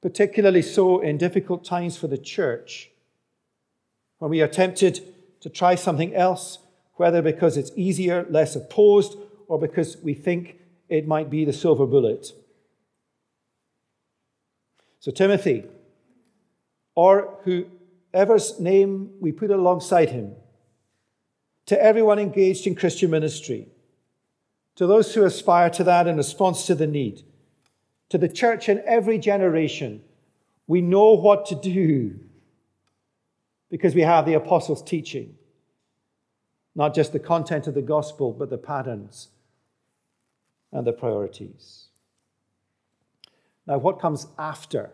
Particularly 0.00 0.62
so 0.62 1.00
in 1.00 1.18
difficult 1.18 1.62
times 1.62 1.98
for 1.98 2.06
the 2.06 2.16
church, 2.16 2.90
when 4.18 4.30
we 4.30 4.40
are 4.40 4.48
tempted 4.48 5.02
to 5.42 5.50
try 5.50 5.74
something 5.74 6.14
else, 6.14 6.58
whether 6.94 7.20
because 7.20 7.58
it's 7.58 7.72
easier, 7.76 8.26
less 8.30 8.56
opposed, 8.56 9.18
or 9.46 9.58
because 9.58 9.98
we 9.98 10.14
think 10.14 10.58
it 10.88 11.06
might 11.06 11.28
be 11.28 11.44
the 11.44 11.52
silver 11.52 11.84
bullet. 11.84 12.28
So, 15.00 15.12
Timothy, 15.12 15.64
or 16.94 17.36
who 17.44 17.66
whoever's 18.14 18.60
name 18.60 19.10
we 19.20 19.32
put 19.32 19.50
alongside 19.50 20.10
him, 20.10 20.36
to 21.66 21.82
everyone 21.82 22.20
engaged 22.20 22.64
in 22.64 22.76
Christian 22.76 23.10
ministry, 23.10 23.66
to 24.76 24.86
those 24.86 25.14
who 25.14 25.24
aspire 25.24 25.68
to 25.70 25.82
that 25.82 26.06
in 26.06 26.16
response 26.16 26.64
to 26.66 26.76
the 26.76 26.86
need, 26.86 27.24
to 28.10 28.18
the 28.18 28.28
church 28.28 28.68
in 28.68 28.80
every 28.86 29.18
generation, 29.18 30.00
we 30.68 30.80
know 30.80 31.14
what 31.14 31.44
to 31.46 31.56
do 31.56 32.20
because 33.68 33.96
we 33.96 34.02
have 34.02 34.26
the 34.26 34.34
apostles' 34.34 34.82
teaching. 34.82 35.34
Not 36.76 36.94
just 36.94 37.12
the 37.12 37.18
content 37.18 37.66
of 37.66 37.74
the 37.74 37.82
gospel, 37.82 38.32
but 38.32 38.50
the 38.50 38.58
patterns 38.58 39.28
and 40.70 40.86
the 40.86 40.92
priorities. 40.92 41.86
Now, 43.66 43.78
what 43.78 44.00
comes 44.00 44.28
after? 44.38 44.90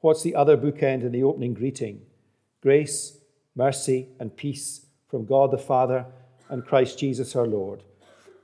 What's 0.00 0.22
the 0.22 0.34
other 0.34 0.56
bookend 0.56 1.02
in 1.02 1.12
the 1.12 1.22
opening 1.22 1.54
greeting? 1.54 2.05
Grace, 2.66 3.18
mercy, 3.54 4.08
and 4.18 4.36
peace 4.36 4.86
from 5.08 5.24
God 5.24 5.52
the 5.52 5.56
Father 5.56 6.04
and 6.48 6.66
Christ 6.66 6.98
Jesus 6.98 7.36
our 7.36 7.46
Lord. 7.46 7.84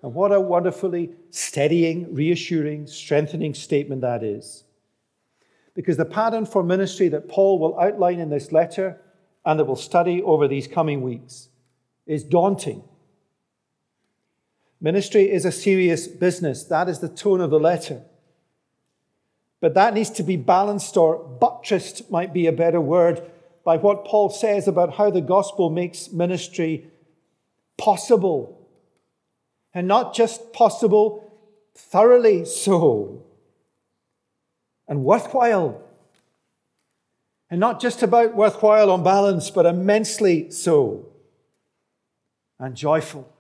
And 0.00 0.14
what 0.14 0.30
a 0.30 0.40
wonderfully 0.40 1.10
steadying, 1.30 2.14
reassuring, 2.14 2.86
strengthening 2.86 3.52
statement 3.52 4.02
that 4.02 4.22
is. 4.22 4.62
Because 5.74 5.96
the 5.96 6.04
pattern 6.04 6.46
for 6.46 6.62
ministry 6.62 7.08
that 7.08 7.28
Paul 7.28 7.58
will 7.58 7.76
outline 7.80 8.20
in 8.20 8.30
this 8.30 8.52
letter 8.52 9.00
and 9.44 9.58
that 9.58 9.64
we'll 9.64 9.74
study 9.74 10.22
over 10.22 10.46
these 10.46 10.68
coming 10.68 11.02
weeks 11.02 11.48
is 12.06 12.22
daunting. 12.22 12.84
Ministry 14.80 15.32
is 15.32 15.44
a 15.44 15.50
serious 15.50 16.06
business. 16.06 16.62
That 16.62 16.88
is 16.88 17.00
the 17.00 17.08
tone 17.08 17.40
of 17.40 17.50
the 17.50 17.58
letter. 17.58 18.02
But 19.60 19.74
that 19.74 19.94
needs 19.94 20.10
to 20.10 20.22
be 20.22 20.36
balanced 20.36 20.96
or 20.96 21.18
buttressed, 21.18 22.08
might 22.08 22.32
be 22.32 22.46
a 22.46 22.52
better 22.52 22.80
word, 22.80 23.28
by 23.64 23.76
what 23.76 24.04
Paul 24.04 24.30
says 24.30 24.66
about 24.66 24.94
how 24.94 25.10
the 25.10 25.20
gospel 25.20 25.70
makes 25.70 26.10
ministry 26.10 26.86
possible. 27.78 28.68
And 29.74 29.88
not 29.88 30.14
just 30.14 30.52
possible, 30.52 31.32
thoroughly 31.74 32.44
so. 32.44 33.24
And 34.88 35.04
worthwhile. 35.04 35.80
And 37.50 37.60
not 37.60 37.80
just 37.80 38.02
about 38.02 38.34
worthwhile 38.34 38.90
on 38.90 39.02
balance, 39.02 39.50
but 39.50 39.66
immensely 39.66 40.50
so. 40.50 41.08
And 42.58 42.76
joyful. 42.76 43.32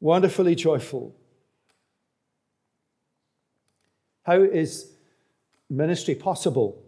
Wonderfully 0.00 0.54
joyful. 0.54 1.14
How 4.24 4.42
is 4.42 4.92
ministry 5.70 6.14
possible? 6.14 6.82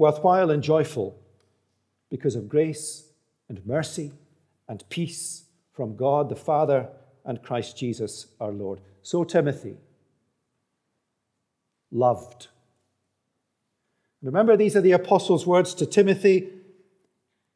Worthwhile 0.00 0.50
and 0.50 0.62
joyful 0.62 1.14
because 2.08 2.34
of 2.34 2.48
grace 2.48 3.04
and 3.50 3.64
mercy 3.66 4.10
and 4.66 4.82
peace 4.88 5.44
from 5.72 5.94
God 5.94 6.30
the 6.30 6.36
Father 6.36 6.88
and 7.26 7.42
Christ 7.42 7.76
Jesus 7.76 8.28
our 8.40 8.50
Lord. 8.50 8.80
So, 9.02 9.24
Timothy, 9.24 9.76
loved. 11.92 12.48
Remember, 14.22 14.56
these 14.56 14.74
are 14.74 14.80
the 14.80 14.92
apostles' 14.92 15.46
words 15.46 15.74
to 15.74 15.84
Timothy, 15.84 16.48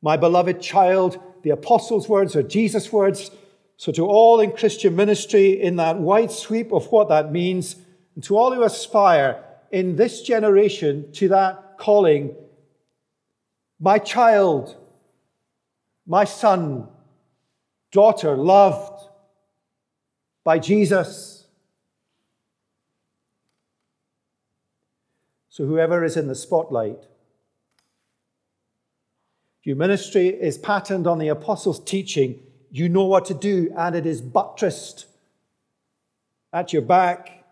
my 0.03 0.19
beloved 0.19 0.61
child. 0.61 1.19
The 1.45 1.51
apostles' 1.51 2.11
words 2.11 2.37
are 2.37 2.43
Jesus' 2.43 2.93
words. 2.93 3.31
So, 3.79 3.91
to 3.93 4.05
all 4.05 4.41
in 4.41 4.53
Christian 4.53 4.95
ministry, 4.95 5.59
in 5.59 5.77
that 5.77 5.99
wide 5.99 6.31
sweep 6.31 6.73
of 6.73 6.93
what 6.93 7.09
that 7.09 7.33
means, 7.33 7.77
and 8.15 8.23
to 8.25 8.37
all 8.37 8.53
who 8.53 8.63
aspire 8.65 9.43
in 9.71 9.97
this 9.97 10.21
generation 10.21 11.11
to 11.13 11.29
that 11.29 11.64
calling, 11.79 12.35
my 13.81 13.99
child, 13.99 14.77
my 16.07 16.25
son, 16.25 16.89
daughter, 17.91 18.37
loved 18.37 19.09
by 20.45 20.59
Jesus. 20.59 21.47
So, 25.49 25.67
whoever 25.67 26.05
is 26.05 26.17
in 26.17 26.27
the 26.27 26.35
spotlight, 26.35 26.99
Your 29.65 29.77
ministry 29.77 30.29
is 30.29 30.59
patterned 30.59 31.07
on 31.07 31.19
the 31.19 31.29
apostles' 31.29 31.83
teaching. 31.83 32.39
You 32.71 32.91
know 32.91 33.07
what 33.07 33.25
to 33.27 33.35
do, 33.35 33.73
and 33.77 33.97
it 33.97 34.05
is 34.05 34.21
buttressed 34.21 35.07
at 36.53 36.73
your 36.75 36.83
back. 36.83 37.45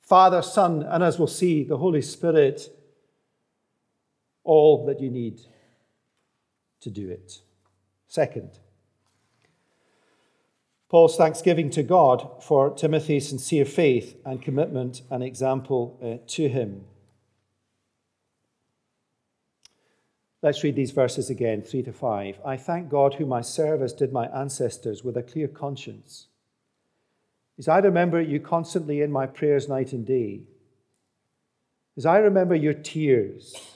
Father, 0.00 0.42
Son, 0.42 0.84
and 0.84 1.02
as 1.02 1.18
we'll 1.18 1.26
see, 1.26 1.64
the 1.64 1.78
Holy 1.78 2.02
Spirit, 2.02 2.68
all 4.44 4.86
that 4.86 5.00
you 5.00 5.10
need 5.10 5.40
to 6.80 6.90
do 6.90 7.10
it. 7.10 7.40
Second, 8.06 8.58
Paul's 10.88 11.16
thanksgiving 11.16 11.70
to 11.70 11.82
God 11.82 12.42
for 12.42 12.70
Timothy's 12.70 13.28
sincere 13.28 13.64
faith 13.64 14.16
and 14.24 14.40
commitment 14.40 15.02
and 15.10 15.24
example 15.24 15.98
uh, 16.00 16.24
to 16.28 16.48
him. 16.48 16.84
Let's 20.40 20.62
read 20.62 20.76
these 20.76 20.90
verses 20.90 21.30
again, 21.30 21.62
3 21.62 21.82
to 21.84 21.92
5. 21.92 22.38
I 22.44 22.58
thank 22.58 22.90
God, 22.90 23.14
whom 23.14 23.32
I 23.32 23.40
serve 23.40 23.80
as 23.80 23.94
did 23.94 24.12
my 24.12 24.26
ancestors, 24.26 25.02
with 25.02 25.16
a 25.16 25.22
clear 25.22 25.48
conscience. 25.48 26.26
As 27.58 27.66
I 27.66 27.78
remember 27.78 28.20
you 28.20 28.40
constantly 28.40 29.00
in 29.00 29.10
my 29.10 29.26
prayers 29.26 29.68
night 29.68 29.92
and 29.92 30.06
day, 30.06 30.42
as 31.96 32.04
I 32.04 32.18
remember 32.18 32.54
your 32.54 32.74
tears, 32.74 33.73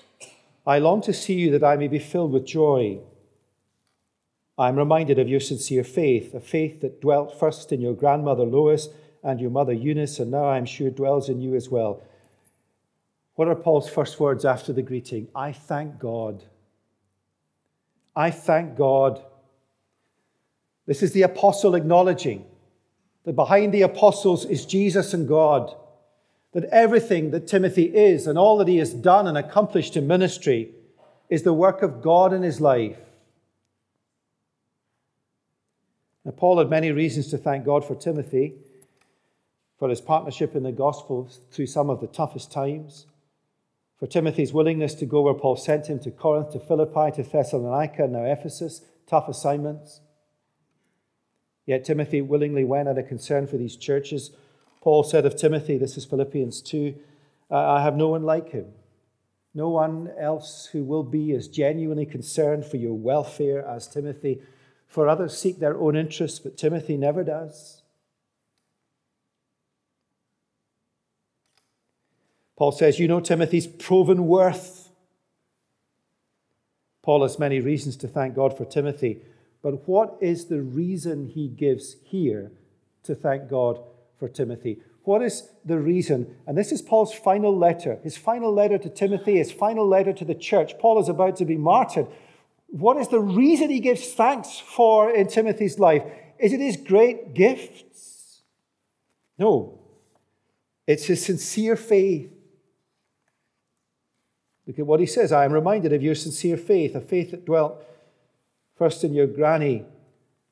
I 0.68 0.78
long 0.78 1.00
to 1.02 1.12
see 1.12 1.34
you 1.34 1.50
that 1.50 1.64
I 1.64 1.74
may 1.76 1.88
be 1.88 1.98
filled 1.98 2.30
with 2.30 2.46
joy. 2.46 3.00
I 4.56 4.68
am 4.68 4.76
reminded 4.76 5.18
of 5.18 5.28
your 5.28 5.40
sincere 5.40 5.82
faith, 5.82 6.32
a 6.34 6.40
faith 6.40 6.80
that 6.82 7.00
dwelt 7.00 7.36
first 7.40 7.72
in 7.72 7.80
your 7.80 7.94
grandmother 7.94 8.44
Lois 8.44 8.88
and 9.24 9.40
your 9.40 9.50
mother 9.50 9.72
Eunice, 9.72 10.20
and 10.20 10.30
now 10.30 10.44
I 10.44 10.58
am 10.58 10.66
sure 10.66 10.90
dwells 10.90 11.28
in 11.28 11.40
you 11.40 11.56
as 11.56 11.68
well. 11.68 12.02
What 13.34 13.48
are 13.48 13.56
Paul's 13.56 13.88
first 13.88 14.20
words 14.20 14.44
after 14.44 14.72
the 14.72 14.82
greeting? 14.82 15.26
I 15.34 15.50
thank 15.50 15.98
God 15.98 16.44
I 18.18 18.32
thank 18.32 18.76
God. 18.76 19.22
This 20.86 21.04
is 21.04 21.12
the 21.12 21.22
apostle 21.22 21.76
acknowledging 21.76 22.44
that 23.22 23.36
behind 23.36 23.72
the 23.72 23.82
apostles 23.82 24.44
is 24.44 24.66
Jesus 24.66 25.14
and 25.14 25.28
God, 25.28 25.72
that 26.58 26.68
everything 26.70 27.30
that 27.30 27.46
Timothy 27.46 27.84
is 27.84 28.26
and 28.26 28.36
all 28.36 28.58
that 28.58 28.66
he 28.66 28.78
has 28.78 28.92
done 28.92 29.28
and 29.28 29.38
accomplished 29.38 29.96
in 29.96 30.08
ministry 30.08 30.70
is 31.30 31.44
the 31.44 31.52
work 31.52 31.82
of 31.82 32.02
God 32.02 32.32
in 32.32 32.42
his 32.42 32.60
life. 32.60 32.98
Now, 36.24 36.32
Paul 36.32 36.58
had 36.58 36.68
many 36.68 36.90
reasons 36.90 37.28
to 37.28 37.38
thank 37.38 37.64
God 37.64 37.84
for 37.84 37.94
Timothy, 37.94 38.54
for 39.78 39.88
his 39.88 40.00
partnership 40.00 40.56
in 40.56 40.64
the 40.64 40.72
gospel 40.72 41.30
through 41.52 41.66
some 41.66 41.90
of 41.90 42.00
the 42.00 42.08
toughest 42.08 42.50
times 42.50 43.06
for 44.00 44.08
Timothy's 44.08 44.52
willingness 44.52 44.94
to 44.94 45.06
go 45.06 45.22
where 45.22 45.34
Paul 45.34 45.54
sent 45.54 45.86
him 45.86 46.00
to 46.00 46.10
Corinth, 46.10 46.50
to 46.52 46.58
Philippi, 46.58 47.12
to 47.14 47.28
Thessalonica, 47.28 48.08
now 48.08 48.24
Ephesus, 48.24 48.82
tough 49.06 49.28
assignments. 49.28 50.00
Yet 51.66 51.84
Timothy 51.84 52.20
willingly 52.20 52.64
went 52.64 52.88
out 52.88 52.98
of 52.98 53.06
concern 53.06 53.46
for 53.46 53.58
these 53.58 53.76
churches. 53.76 54.32
Paul 54.80 55.02
said 55.02 55.26
of 55.26 55.36
Timothy, 55.36 55.76
this 55.76 55.96
is 55.96 56.04
Philippians 56.04 56.62
2, 56.62 56.94
I 57.50 57.82
have 57.82 57.96
no 57.96 58.08
one 58.08 58.22
like 58.22 58.50
him, 58.50 58.66
no 59.54 59.68
one 59.70 60.10
else 60.18 60.68
who 60.72 60.84
will 60.84 61.02
be 61.02 61.32
as 61.32 61.48
genuinely 61.48 62.06
concerned 62.06 62.64
for 62.64 62.76
your 62.76 62.94
welfare 62.94 63.66
as 63.66 63.88
Timothy. 63.88 64.40
For 64.86 65.08
others 65.08 65.36
seek 65.36 65.58
their 65.58 65.78
own 65.78 65.96
interests, 65.96 66.38
but 66.38 66.56
Timothy 66.56 66.96
never 66.96 67.24
does. 67.24 67.82
Paul 72.56 72.72
says, 72.72 72.98
You 72.98 73.08
know 73.08 73.20
Timothy's 73.20 73.66
proven 73.66 74.26
worth. 74.26 74.90
Paul 77.02 77.22
has 77.22 77.38
many 77.38 77.60
reasons 77.60 77.96
to 77.98 78.08
thank 78.08 78.34
God 78.34 78.56
for 78.56 78.64
Timothy, 78.64 79.20
but 79.62 79.88
what 79.88 80.18
is 80.20 80.46
the 80.46 80.60
reason 80.60 81.28
he 81.28 81.48
gives 81.48 81.96
here 82.04 82.50
to 83.04 83.14
thank 83.14 83.48
God 83.48 83.80
for 84.18 84.28
Timothy? 84.28 84.78
What 85.04 85.22
is 85.22 85.48
the 85.64 85.78
reason? 85.78 86.36
And 86.46 86.56
this 86.56 86.72
is 86.72 86.82
Paul's 86.82 87.14
final 87.14 87.56
letter, 87.56 87.98
his 88.02 88.16
final 88.16 88.52
letter 88.52 88.78
to 88.78 88.88
Timothy, 88.88 89.36
his 89.36 89.52
final 89.52 89.86
letter 89.86 90.12
to 90.12 90.24
the 90.24 90.34
church. 90.34 90.78
Paul 90.78 91.00
is 91.00 91.08
about 91.08 91.36
to 91.36 91.44
be 91.44 91.56
martyred. 91.56 92.06
What 92.68 92.98
is 92.98 93.08
the 93.08 93.20
reason 93.20 93.70
he 93.70 93.80
gives 93.80 94.12
thanks 94.12 94.58
for 94.58 95.10
in 95.10 95.28
Timothy's 95.28 95.78
life? 95.78 96.02
Is 96.38 96.52
it 96.52 96.60
his 96.60 96.76
great 96.76 97.34
gifts? 97.34 98.42
No. 99.38 99.78
It's 100.86 101.06
his 101.06 101.24
sincere 101.24 101.76
faith 101.76 102.30
Look 104.68 104.78
at 104.78 104.86
what 104.86 105.00
he 105.00 105.06
says. 105.06 105.32
I 105.32 105.46
am 105.46 105.52
reminded 105.52 105.94
of 105.94 106.02
your 106.02 106.14
sincere 106.14 106.58
faith, 106.58 106.94
a 106.94 107.00
faith 107.00 107.30
that 107.30 107.46
dwelt 107.46 107.82
first 108.76 109.02
in 109.02 109.14
your 109.14 109.26
granny 109.26 109.86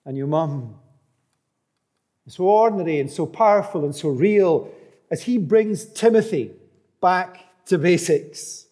and 0.06 0.16
your 0.16 0.26
mum. 0.26 0.76
So 2.28 2.44
ordinary 2.44 2.98
and 2.98 3.10
so 3.10 3.24
powerful 3.24 3.84
and 3.84 3.94
so 3.94 4.08
real 4.08 4.70
as 5.10 5.22
he 5.22 5.38
brings 5.38 5.84
Timothy 5.84 6.52
back 7.00 7.64
to 7.66 7.78
basics. 7.78 8.66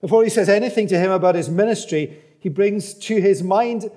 Before 0.00 0.24
he 0.24 0.30
says 0.30 0.48
anything 0.48 0.88
to 0.88 0.98
him 0.98 1.10
about 1.10 1.34
his 1.34 1.48
ministry, 1.48 2.18
he 2.40 2.48
brings 2.48 2.94
to 2.94 3.20
his 3.20 3.42
mind, 3.42 3.90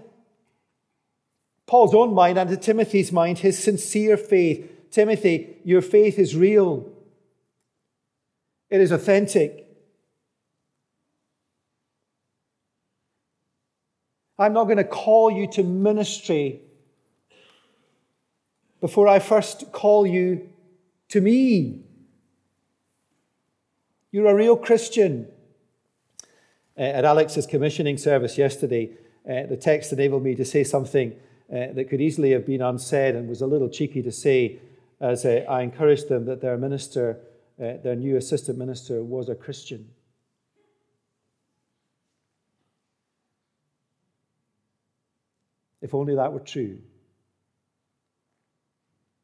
Paul's 1.65 1.95
own 1.95 2.13
mind, 2.13 2.37
and 2.37 2.49
to 2.49 2.57
Timothy's 2.57 3.11
mind, 3.11 3.39
his 3.39 3.57
sincere 3.57 4.17
faith. 4.17 4.69
Timothy, 4.91 5.57
your 5.63 5.81
faith 5.81 6.19
is 6.19 6.35
real, 6.35 6.87
it 8.69 8.79
is 8.79 8.91
authentic. 8.91 9.61
I'm 14.37 14.53
not 14.53 14.65
going 14.65 14.77
to 14.77 14.83
call 14.83 15.31
you 15.31 15.47
to 15.51 15.63
ministry 15.63 16.61
before 18.83 19.07
I 19.07 19.19
first 19.19 19.71
call 19.71 20.05
you 20.05 20.49
to 21.07 21.21
me. 21.21 21.85
You're 24.11 24.27
a 24.27 24.35
real 24.35 24.57
Christian. 24.57 25.29
Uh, 26.77 26.81
at 26.81 27.05
Alex's 27.05 27.45
commissioning 27.45 27.97
service 27.97 28.37
yesterday, 28.37 28.91
uh, 29.25 29.47
the 29.47 29.55
text 29.55 29.93
enabled 29.93 30.21
me 30.21 30.35
to 30.35 30.43
say 30.43 30.65
something 30.65 31.13
uh, 31.49 31.67
that 31.75 31.87
could 31.89 32.01
easily 32.01 32.31
have 32.31 32.45
been 32.45 32.61
unsaid 32.61 33.15
and 33.15 33.29
was 33.29 33.39
a 33.39 33.47
little 33.47 33.69
cheeky 33.69 34.01
to 34.01 34.11
say 34.11 34.59
as 34.99 35.23
uh, 35.23 35.45
I 35.47 35.61
encouraged 35.61 36.09
them 36.09 36.25
that 36.25 36.41
their 36.41 36.57
minister, 36.57 37.21
uh, 37.61 37.77
their 37.81 37.95
new 37.95 38.17
assistant 38.17 38.57
minister, 38.57 39.01
was 39.01 39.29
a 39.29 39.35
Christian. 39.35 39.91
If 45.81 45.93
only 45.93 46.15
that 46.15 46.33
were 46.33 46.41
true 46.41 46.79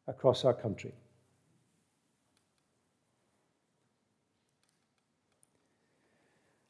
across 0.09 0.43
our 0.43 0.53
country. 0.53 0.93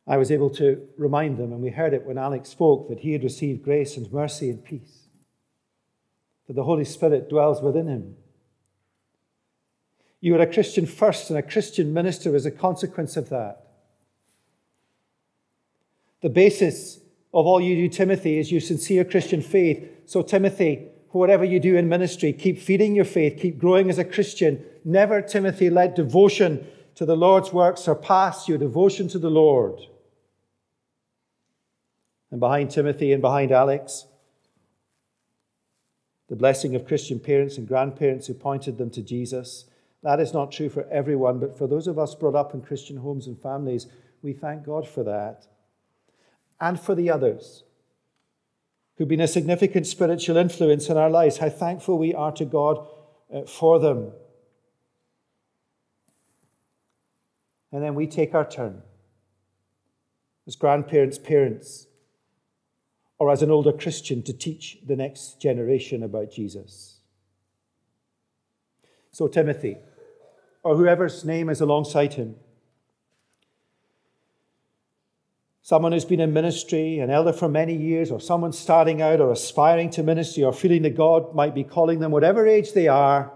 I 0.06 0.18
was 0.18 0.32
able 0.32 0.50
to 0.52 0.88
remind 0.98 1.38
them, 1.38 1.54
and 1.54 1.62
we 1.62 1.70
heard 1.70 1.94
it 1.94 2.06
when 2.06 2.18
Alex 2.18 2.50
spoke, 2.50 2.90
that 2.90 3.02
he 3.02 3.14
had 3.14 3.24
received 3.24 3.64
grace 3.64 3.96
and 3.96 4.12
mercy 4.12 4.50
and 4.50 4.66
peace, 4.66 5.08
that 6.48 6.54
the 6.54 6.64
Holy 6.64 6.84
Spirit 6.84 7.30
dwells 7.30 7.62
within 7.62 7.88
him. 7.88 8.16
You 10.20 10.36
are 10.36 10.42
a 10.42 10.52
Christian 10.52 10.88
first 10.88 11.30
and 11.30 11.38
a 11.38 11.44
Christian 11.44 11.94
minister 11.94 12.36
as 12.36 12.46
a 12.46 12.52
consequence 12.52 13.16
of 13.18 13.30
that. 13.30 13.68
The 16.22 16.30
basis 16.30 17.00
of 17.32 17.46
all 17.46 17.62
you 17.62 17.76
do, 17.76 17.88
Timothy, 17.88 18.40
is 18.40 18.52
your 18.52 18.62
sincere 18.62 19.06
Christian 19.06 19.42
faith. 19.42 19.88
So, 20.06 20.24
Timothy, 20.24 20.88
whatever 21.18 21.44
you 21.44 21.60
do 21.60 21.76
in 21.76 21.90
ministry, 21.90 22.34
keep 22.34 22.60
feeding 22.60 22.96
your 22.96 23.06
faith, 23.06 23.40
keep 23.40 23.58
growing 23.58 23.90
as 23.90 23.98
a 23.98 24.04
Christian. 24.04 24.64
Never, 24.86 25.22
Timothy, 25.22 25.70
let 25.70 25.96
devotion 25.96 26.68
to 26.96 27.06
the 27.06 27.18
Lord's 27.18 27.52
work 27.52 27.78
surpass 27.78 28.48
your 28.48 28.58
devotion 28.58 29.08
to 29.10 29.20
the 29.20 29.30
Lord. 29.30 29.80
And 32.32 32.40
behind 32.40 32.70
Timothy 32.70 33.12
and 33.12 33.22
behind 33.22 33.52
Alex, 33.52 34.06
the 36.28 36.36
blessing 36.36 36.76
of 36.76 36.86
Christian 36.86 37.20
parents 37.20 37.58
and 37.58 37.68
grandparents 37.68 38.28
who 38.28 38.36
pointed 38.36 38.78
them 38.78 38.92
to 38.92 39.02
Jesus. 39.02 39.66
That 40.04 40.20
is 40.20 40.32
not 40.32 40.52
true 40.52 40.70
for 40.70 40.88
everyone, 40.90 41.40
but 41.40 41.58
for 41.58 41.66
those 41.66 41.88
of 41.88 41.98
us 41.98 42.14
brought 42.14 42.36
up 42.36 42.54
in 42.54 42.62
Christian 42.62 42.98
homes 42.98 43.26
and 43.26 43.42
families, 43.42 43.88
we 44.22 44.34
thank 44.34 44.64
God 44.64 44.88
for 44.88 45.04
that 45.04 45.48
and 46.62 46.80
for 46.80 46.94
the 46.94 47.10
others 47.10 47.64
who've 49.00 49.08
been 49.08 49.22
a 49.22 49.28
significant 49.28 49.88
spiritual 49.88 50.36
influence 50.36 50.90
in 50.90 50.98
our 50.98 51.10
lives. 51.10 51.38
How 51.38 51.50
thankful 51.50 51.98
we 51.98 52.14
are 52.14 52.34
to 52.34 52.44
God 52.44 52.86
uh, 53.34 53.44
for 53.44 53.80
them. 53.80 54.12
And 57.72 57.82
then 57.82 57.96
we 57.96 58.08
take 58.08 58.36
our 58.36 58.48
turn 58.48 58.82
as 60.46 60.58
grandparents, 60.58 61.18
parents, 61.18 61.88
or 63.18 63.32
as 63.32 63.42
an 63.42 63.52
older 63.52 63.72
Christian 63.72 64.22
to 64.24 64.34
teach 64.34 64.78
the 64.86 64.98
next 64.98 65.42
generation 65.42 66.04
about 66.04 66.32
Jesus. 66.32 67.00
So, 69.12 69.30
Timothy, 69.30 69.78
or 70.62 70.76
whoever's 70.76 71.24
name 71.24 71.50
is 71.50 71.62
alongside 71.62 72.16
him, 72.16 72.36
someone 75.70 75.92
who's 75.92 76.04
been 76.04 76.20
in 76.20 76.34
ministry, 76.34 76.98
an 76.98 77.12
elder 77.12 77.32
for 77.32 77.48
many 77.48 77.76
years, 77.76 78.10
or 78.10 78.20
someone 78.20 78.52
starting 78.52 79.04
out 79.04 79.22
or 79.22 79.32
aspiring 79.32 79.88
to 79.88 80.02
ministry 80.02 80.44
or 80.44 80.52
feeling 80.52 80.82
that 80.82 80.98
God 80.98 81.36
might 81.36 81.54
be 81.54 81.64
calling 81.64 82.00
them, 82.00 82.10
whatever 82.10 82.48
age 82.48 82.74
they 82.74 82.88
are, 82.88 83.32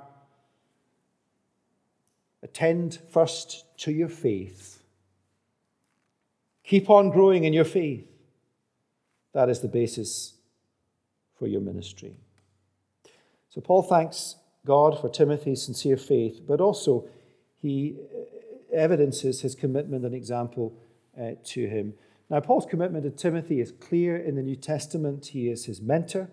attend 2.41 2.97
first 3.11 3.65
to 3.81 3.91
your 3.91 4.09
faith. 4.09 4.81
Keep 6.63 6.89
on 6.89 7.11
growing 7.11 7.43
in 7.43 7.53
your 7.53 7.65
faith. 7.65 8.07
That 9.33 9.47
is 9.47 9.59
the 9.59 9.67
basis 9.67 10.33
for 11.37 11.45
your 11.45 11.61
ministry. 11.61 12.15
So, 13.49 13.61
Paul 13.61 13.83
thanks 13.83 14.37
God 14.65 14.99
for 14.99 15.07
Timothy's 15.07 15.61
sincere 15.61 15.97
faith, 15.97 16.41
but 16.47 16.59
also 16.59 17.07
he 17.61 17.95
evidences 18.73 19.41
his 19.41 19.53
commitment 19.53 20.03
and 20.03 20.15
example 20.15 20.73
uh, 21.15 21.33
to 21.43 21.67
him. 21.67 21.93
Now, 22.33 22.39
Paul's 22.39 22.65
commitment 22.65 23.03
to 23.03 23.11
Timothy 23.11 23.61
is 23.61 23.71
clear 23.71 24.17
in 24.17 24.33
the 24.33 24.41
New 24.41 24.55
Testament. 24.55 25.27
He 25.27 25.49
is 25.49 25.65
his 25.65 25.79
mentor. 25.79 26.31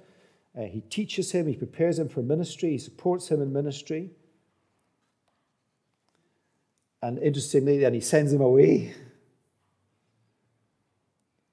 Uh, 0.56 0.62
he 0.62 0.80
teaches 0.80 1.32
him, 1.32 1.46
he 1.46 1.54
prepares 1.54 1.98
him 1.98 2.08
for 2.08 2.22
ministry, 2.22 2.70
he 2.70 2.78
supports 2.78 3.28
him 3.28 3.42
in 3.42 3.52
ministry. 3.52 4.08
And 7.02 7.18
interestingly, 7.18 7.76
then 7.76 7.92
he 7.92 8.00
sends 8.00 8.32
him 8.32 8.40
away. 8.40 8.94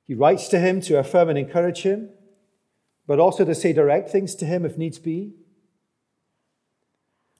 He 0.05 0.13
writes 0.13 0.47
to 0.47 0.59
him 0.59 0.79
to 0.79 0.97
affirm 0.97 1.27
and 1.27 1.37
encourage 1.37 1.81
him, 1.81 2.07
but 3.05 3.19
also 3.19 3.43
to 3.43 3.53
say 3.53 3.73
direct 3.73 4.09
things 4.09 4.33
to 4.35 4.45
him 4.45 4.65
if 4.65 4.77
needs 4.77 4.97
be. 4.97 5.33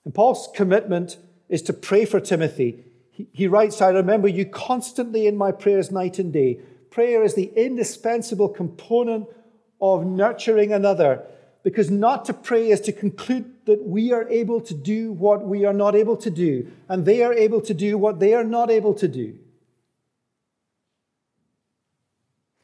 And 0.04 0.13
Paul's 0.13 0.50
commitment 0.54 1.15
is 1.48 1.62
to 1.62 1.74
pray 1.74 2.04
for 2.04 2.20
Timothy. 2.20 2.84
He, 3.12 3.30
he 3.32 3.48
writes, 3.48 3.82
I 3.82 3.91
remember 3.91 4.28
you 4.28 4.46
constantly 4.46 5.26
in 5.26 5.38
my 5.38 5.54
prayers 5.54 5.89
night 5.89 6.20
and 6.20 6.34
day. 6.34 6.60
Prayer 6.89 7.23
is 7.23 7.36
the 7.36 7.52
indispensable 7.56 8.50
component 8.50 9.28
of 9.82 10.06
nurturing 10.06 10.73
another 10.73 11.23
because 11.63 11.91
not 11.91 12.26
to 12.26 12.34
pray 12.34 12.69
is 12.69 12.80
to 12.82 12.93
conclude 12.93 13.52
that 13.65 13.84
we 13.84 14.13
are 14.13 14.28
able 14.30 14.62
to 14.62 14.73
do 14.73 15.12
what 15.12 15.45
we 15.45 15.65
are 15.65 15.73
not 15.73 15.95
able 15.95 16.15
to 16.15 16.30
do, 16.30 16.71
and 16.88 17.06
they 17.06 17.21
are 17.23 17.34
able 17.34 17.60
to 17.60 17.73
do 17.73 17.97
what 17.97 18.19
they 18.19 18.34
are 18.34 18.45
not 18.45 18.71
able 18.71 18.93
to 18.93 19.08
do. 19.08 19.38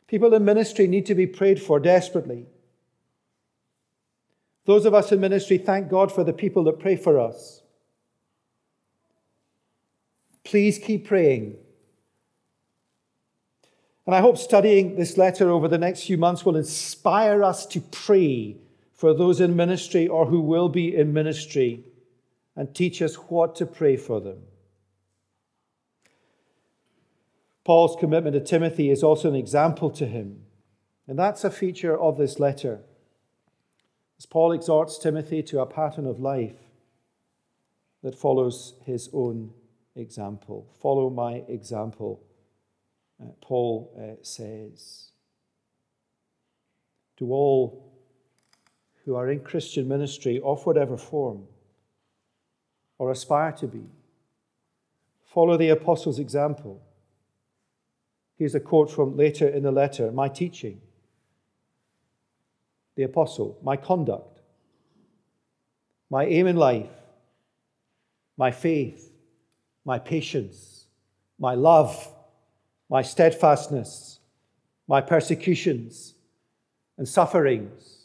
People 0.08 0.34
in 0.34 0.46
ministry 0.46 0.88
need 0.88 1.06
to 1.08 1.16
be 1.16 1.28
prayed 1.28 1.62
for 1.62 1.80
desperately. 1.80 2.46
Those 4.66 4.86
of 4.86 4.94
us 4.94 5.12
in 5.12 5.20
ministry 5.20 5.58
thank 5.58 5.90
God 5.90 6.12
for 6.12 6.24
the 6.24 6.32
people 6.32 6.64
that 6.66 6.80
pray 6.80 6.96
for 6.96 7.20
us. 7.20 7.62
Please 10.44 10.78
keep 10.78 11.08
praying. 11.08 11.58
And 14.06 14.14
I 14.14 14.22
hope 14.22 14.38
studying 14.38 14.96
this 14.96 15.18
letter 15.18 15.50
over 15.50 15.68
the 15.68 15.78
next 15.78 16.04
few 16.04 16.18
months 16.18 16.46
will 16.46 16.58
inspire 16.58 17.44
us 17.44 17.66
to 17.68 17.80
pray 17.80 18.58
for 18.94 19.14
those 19.14 19.40
in 19.40 19.56
ministry 19.56 20.08
or 20.08 20.26
who 20.26 20.42
will 20.42 20.70
be 20.70 20.96
in 20.96 21.14
ministry 21.14 21.84
and 22.56 22.74
teach 22.74 23.02
us 23.02 23.16
what 23.16 23.56
to 23.56 23.66
pray 23.66 23.96
for 23.96 24.20
them. 24.20 24.44
Paul's 27.64 27.96
commitment 27.98 28.34
to 28.34 28.42
Timothy 28.42 28.90
is 28.90 29.04
also 29.04 29.30
an 29.30 29.36
example 29.36 29.90
to 29.92 30.06
him, 30.06 30.44
and 31.08 31.18
that's 31.18 31.46
a 31.46 31.52
feature 31.52 31.98
of 31.98 32.18
this 32.18 32.40
letter. 32.40 32.82
As 34.18 34.26
Paul 34.26 34.52
exhorts 34.52 34.98
Timothy 34.98 35.42
to 35.44 35.62
a 35.62 35.66
pattern 35.66 36.06
of 36.06 36.20
life 36.20 36.58
that 38.04 38.16
follows 38.16 38.76
his 38.86 39.10
own 39.14 39.54
example. 39.96 40.68
Follow 40.82 41.10
my 41.10 41.44
example, 41.48 42.22
uh, 43.22 43.28
Paul 43.42 43.92
uh, 43.98 44.24
says. 44.24 45.10
To 47.18 47.32
all 47.32 47.94
who 49.06 49.16
are 49.16 49.30
in 49.30 49.42
Christian 49.42 49.88
ministry 49.88 50.42
of 50.44 50.66
whatever 50.66 50.98
form 50.98 51.44
or 52.98 53.12
aspire 53.12 53.52
to 53.52 53.68
be. 53.68 53.84
Follow 55.26 55.58
the 55.58 55.70
apostles' 55.70 56.20
example. 56.20 56.82
Here's 58.38 58.56
a 58.56 58.60
quote 58.60 58.90
from 58.90 59.18
later 59.18 59.48
in 59.48 59.64
the 59.64 59.72
letter 59.72 60.12
My 60.12 60.28
teaching, 60.28 60.82
the 62.96 63.04
apostle, 63.04 63.58
my 63.64 63.76
conduct, 63.76 64.42
my 66.10 66.26
aim 66.26 66.48
in 66.48 66.56
life, 66.56 66.90
my 68.38 68.52
faith, 68.52 69.12
my 69.86 70.00
patience, 70.00 70.86
my 71.40 71.56
love, 71.56 72.13
my 72.90 73.02
steadfastness, 73.02 74.20
my 74.88 75.02
persecutions 75.02 76.14
and 76.98 77.08
sufferings 77.08 78.04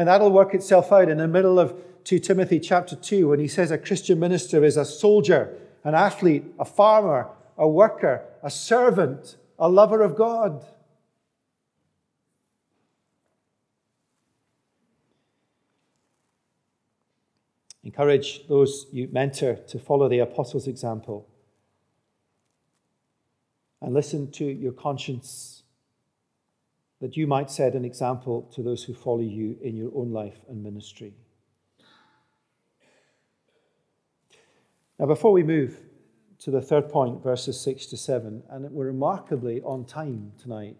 and 0.00 0.08
that'll 0.08 0.30
work 0.30 0.54
itself 0.54 0.92
out 0.92 1.10
in 1.10 1.18
the 1.18 1.28
middle 1.28 1.58
of 1.58 1.78
2 2.04 2.20
Timothy 2.20 2.58
chapter 2.58 2.96
2 2.96 3.28
when 3.28 3.38
he 3.38 3.46
says 3.46 3.70
a 3.70 3.76
Christian 3.76 4.18
minister 4.18 4.64
is 4.64 4.78
a 4.78 4.84
soldier, 4.86 5.54
an 5.84 5.94
athlete, 5.94 6.44
a 6.58 6.64
farmer, 6.64 7.28
a 7.58 7.68
worker, 7.68 8.24
a 8.42 8.50
servant, 8.50 9.36
a 9.58 9.68
lover 9.68 10.00
of 10.00 10.16
God. 10.16 10.64
Encourage 17.84 18.46
those 18.48 18.86
you 18.92 19.06
mentor 19.12 19.56
to 19.56 19.78
follow 19.78 20.08
the 20.08 20.20
apostles' 20.20 20.66
example 20.66 21.28
and 23.80 23.94
listen 23.94 24.30
to 24.32 24.44
your 24.44 24.72
conscience 24.72 25.62
that 27.00 27.16
you 27.16 27.26
might 27.26 27.50
set 27.50 27.74
an 27.74 27.84
example 27.84 28.50
to 28.54 28.62
those 28.62 28.84
who 28.84 28.94
follow 28.94 29.20
you 29.20 29.56
in 29.62 29.76
your 29.76 29.90
own 29.94 30.12
life 30.12 30.38
and 30.48 30.62
ministry. 30.62 31.14
Now, 34.98 35.06
before 35.06 35.32
we 35.32 35.42
move 35.42 35.78
to 36.40 36.50
the 36.50 36.60
third 36.60 36.90
point, 36.90 37.22
verses 37.22 37.58
6 37.60 37.86
to 37.86 37.96
7, 37.96 38.42
and 38.50 38.70
we're 38.70 38.86
remarkably 38.86 39.62
on 39.62 39.86
time 39.86 40.32
tonight. 40.38 40.76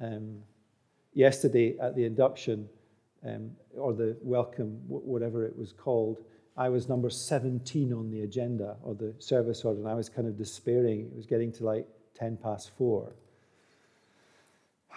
Um, 0.00 0.42
yesterday 1.12 1.76
at 1.80 1.96
the 1.96 2.04
induction, 2.04 2.68
um, 3.26 3.50
or 3.76 3.92
the 3.94 4.16
welcome, 4.20 4.80
whatever 4.86 5.44
it 5.44 5.56
was 5.58 5.72
called, 5.72 6.22
I 6.56 6.70
was 6.70 6.88
number 6.88 7.10
17 7.10 7.92
on 7.92 8.10
the 8.10 8.22
agenda 8.22 8.76
or 8.82 8.94
the 8.94 9.14
service 9.18 9.64
order, 9.64 9.80
and 9.80 9.88
I 9.88 9.94
was 9.94 10.08
kind 10.08 10.26
of 10.26 10.38
despairing. 10.38 11.00
It 11.00 11.16
was 11.16 11.26
getting 11.26 11.52
to 11.52 11.64
like 11.64 11.86
10 12.14 12.38
past 12.38 12.70
4. 12.76 13.12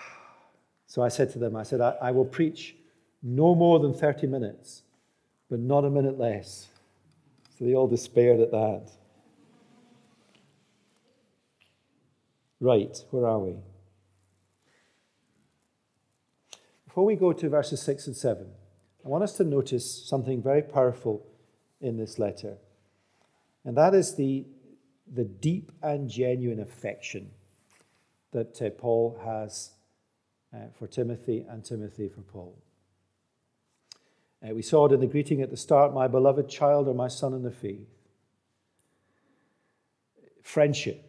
So 0.88 1.04
I 1.04 1.10
said 1.10 1.32
to 1.34 1.38
them, 1.40 1.56
I 1.56 1.62
said, 1.62 1.82
I, 1.82 1.94
I 2.02 2.10
will 2.10 2.26
preach 2.26 2.76
no 3.22 3.54
more 3.54 3.78
than 3.78 3.94
30 3.94 4.26
minutes, 4.26 4.82
but 5.48 5.60
not 5.60 5.86
a 5.86 5.90
minute 5.92 6.18
less. 6.18 6.70
So 7.56 7.66
they 7.66 7.76
all 7.76 7.88
despaired 7.88 8.40
at 8.40 8.50
that. 8.50 8.90
Right, 12.60 12.98
where 13.12 13.28
are 13.28 13.38
we? 13.38 13.58
Before 16.88 17.06
we 17.06 17.16
go 17.16 17.34
to 17.34 17.50
verses 17.50 17.84
6 17.84 18.08
and 18.08 18.16
7, 18.16 18.48
I 19.06 19.08
want 19.08 19.24
us 19.24 19.38
to 19.38 19.44
notice 19.44 20.08
something 20.08 20.42
very 20.42 20.64
powerful 20.64 21.24
in 21.82 21.98
this 21.98 22.20
letter, 22.20 22.58
and 23.66 23.78
that 23.78 23.94
is 23.94 24.16
the, 24.16 24.46
the 25.14 25.26
deep 25.26 25.72
and 25.82 26.10
genuine 26.10 26.60
affection 26.60 27.30
that 28.32 28.62
uh, 28.62 28.70
Paul 28.70 29.20
has 29.24 29.72
uh, 30.54 30.68
for 30.78 30.88
Timothy 30.88 31.46
and 31.50 31.64
Timothy 31.64 32.10
for 32.10 32.22
Paul. 32.22 32.58
Uh, 34.44 34.54
we 34.54 34.62
saw 34.62 34.86
it 34.86 34.94
in 34.94 35.00
the 35.00 35.08
greeting 35.08 35.42
at 35.42 35.50
the 35.50 35.58
start 35.58 35.94
my 35.94 36.08
beloved 36.08 36.50
child 36.50 36.88
or 36.88 36.94
my 36.94 37.08
son 37.08 37.34
in 37.34 37.44
the 37.44 37.52
faith. 37.52 37.88
Friendship. 40.42 41.06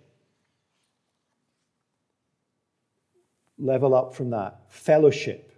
Level 3.58 3.94
up 3.94 4.14
from 4.14 4.30
that. 4.30 4.60
Fellowship. 4.68 5.52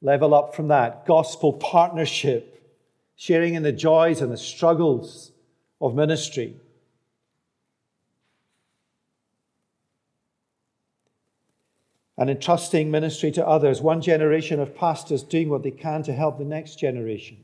Level 0.00 0.34
up 0.34 0.54
from 0.54 0.68
that. 0.68 1.06
Gospel 1.06 1.52
partnership. 1.52 2.51
Sharing 3.16 3.54
in 3.54 3.62
the 3.62 3.72
joys 3.72 4.20
and 4.20 4.32
the 4.32 4.36
struggles 4.36 5.32
of 5.80 5.94
ministry. 5.94 6.56
and 12.22 12.30
entrusting 12.30 12.90
ministry 12.90 13.32
to 13.32 13.44
others, 13.46 13.80
one 13.80 14.00
generation 14.00 14.60
of 14.60 14.76
pastors 14.76 15.24
doing 15.24 15.48
what 15.48 15.64
they 15.64 15.72
can 15.72 16.04
to 16.04 16.12
help 16.12 16.38
the 16.38 16.44
next 16.44 16.76
generation, 16.76 17.36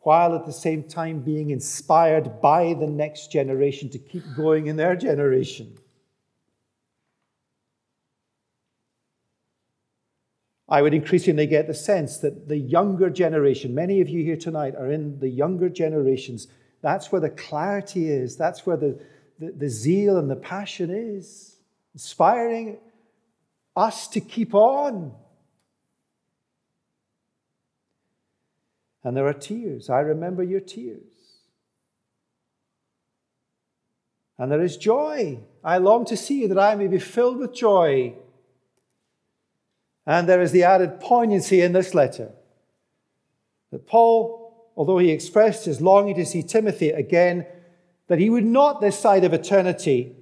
while 0.00 0.34
at 0.34 0.44
the 0.44 0.52
same 0.52 0.82
time 0.82 1.20
being 1.20 1.50
inspired 1.50 2.42
by 2.42 2.74
the 2.74 2.86
next 2.86 3.32
generation 3.32 3.88
to 3.88 3.98
keep 3.98 4.24
going 4.36 4.66
in 4.66 4.76
their 4.76 4.96
generation. 4.96 5.74
I 10.68 10.80
would 10.80 10.94
increasingly 10.94 11.46
get 11.46 11.66
the 11.66 11.74
sense 11.74 12.18
that 12.18 12.48
the 12.48 12.56
younger 12.56 13.10
generation, 13.10 13.74
many 13.74 14.00
of 14.00 14.08
you 14.08 14.24
here 14.24 14.36
tonight 14.36 14.74
are 14.76 14.90
in 14.90 15.18
the 15.18 15.28
younger 15.28 15.68
generations, 15.68 16.48
that's 16.80 17.12
where 17.12 17.20
the 17.20 17.30
clarity 17.30 18.08
is, 18.08 18.36
that's 18.36 18.66
where 18.66 18.76
the, 18.76 18.98
the, 19.38 19.52
the 19.52 19.68
zeal 19.68 20.16
and 20.16 20.30
the 20.30 20.36
passion 20.36 20.90
is, 20.90 21.56
inspiring 21.92 22.78
us 23.76 24.08
to 24.08 24.20
keep 24.20 24.54
on. 24.54 25.12
And 29.02 29.14
there 29.14 29.26
are 29.26 29.34
tears. 29.34 29.90
I 29.90 30.00
remember 30.00 30.42
your 30.42 30.60
tears. 30.60 31.02
And 34.38 34.50
there 34.50 34.62
is 34.62 34.78
joy. 34.78 35.40
I 35.62 35.76
long 35.78 36.06
to 36.06 36.16
see 36.16 36.40
you 36.40 36.48
that 36.48 36.58
I 36.58 36.74
may 36.74 36.88
be 36.88 36.98
filled 36.98 37.38
with 37.38 37.54
joy. 37.54 38.14
And 40.06 40.28
there 40.28 40.42
is 40.42 40.52
the 40.52 40.64
added 40.64 41.00
poignancy 41.00 41.62
in 41.62 41.72
this 41.72 41.94
letter 41.94 42.32
that 43.70 43.86
Paul, 43.86 44.70
although 44.76 44.98
he 44.98 45.10
expressed 45.10 45.64
his 45.64 45.80
longing 45.80 46.14
to 46.16 46.26
see 46.26 46.42
Timothy 46.42 46.90
again, 46.90 47.46
that 48.08 48.18
he 48.18 48.28
would 48.28 48.44
not 48.44 48.80
this 48.80 48.98
side 48.98 49.24
of 49.24 49.32
eternity, 49.32 50.14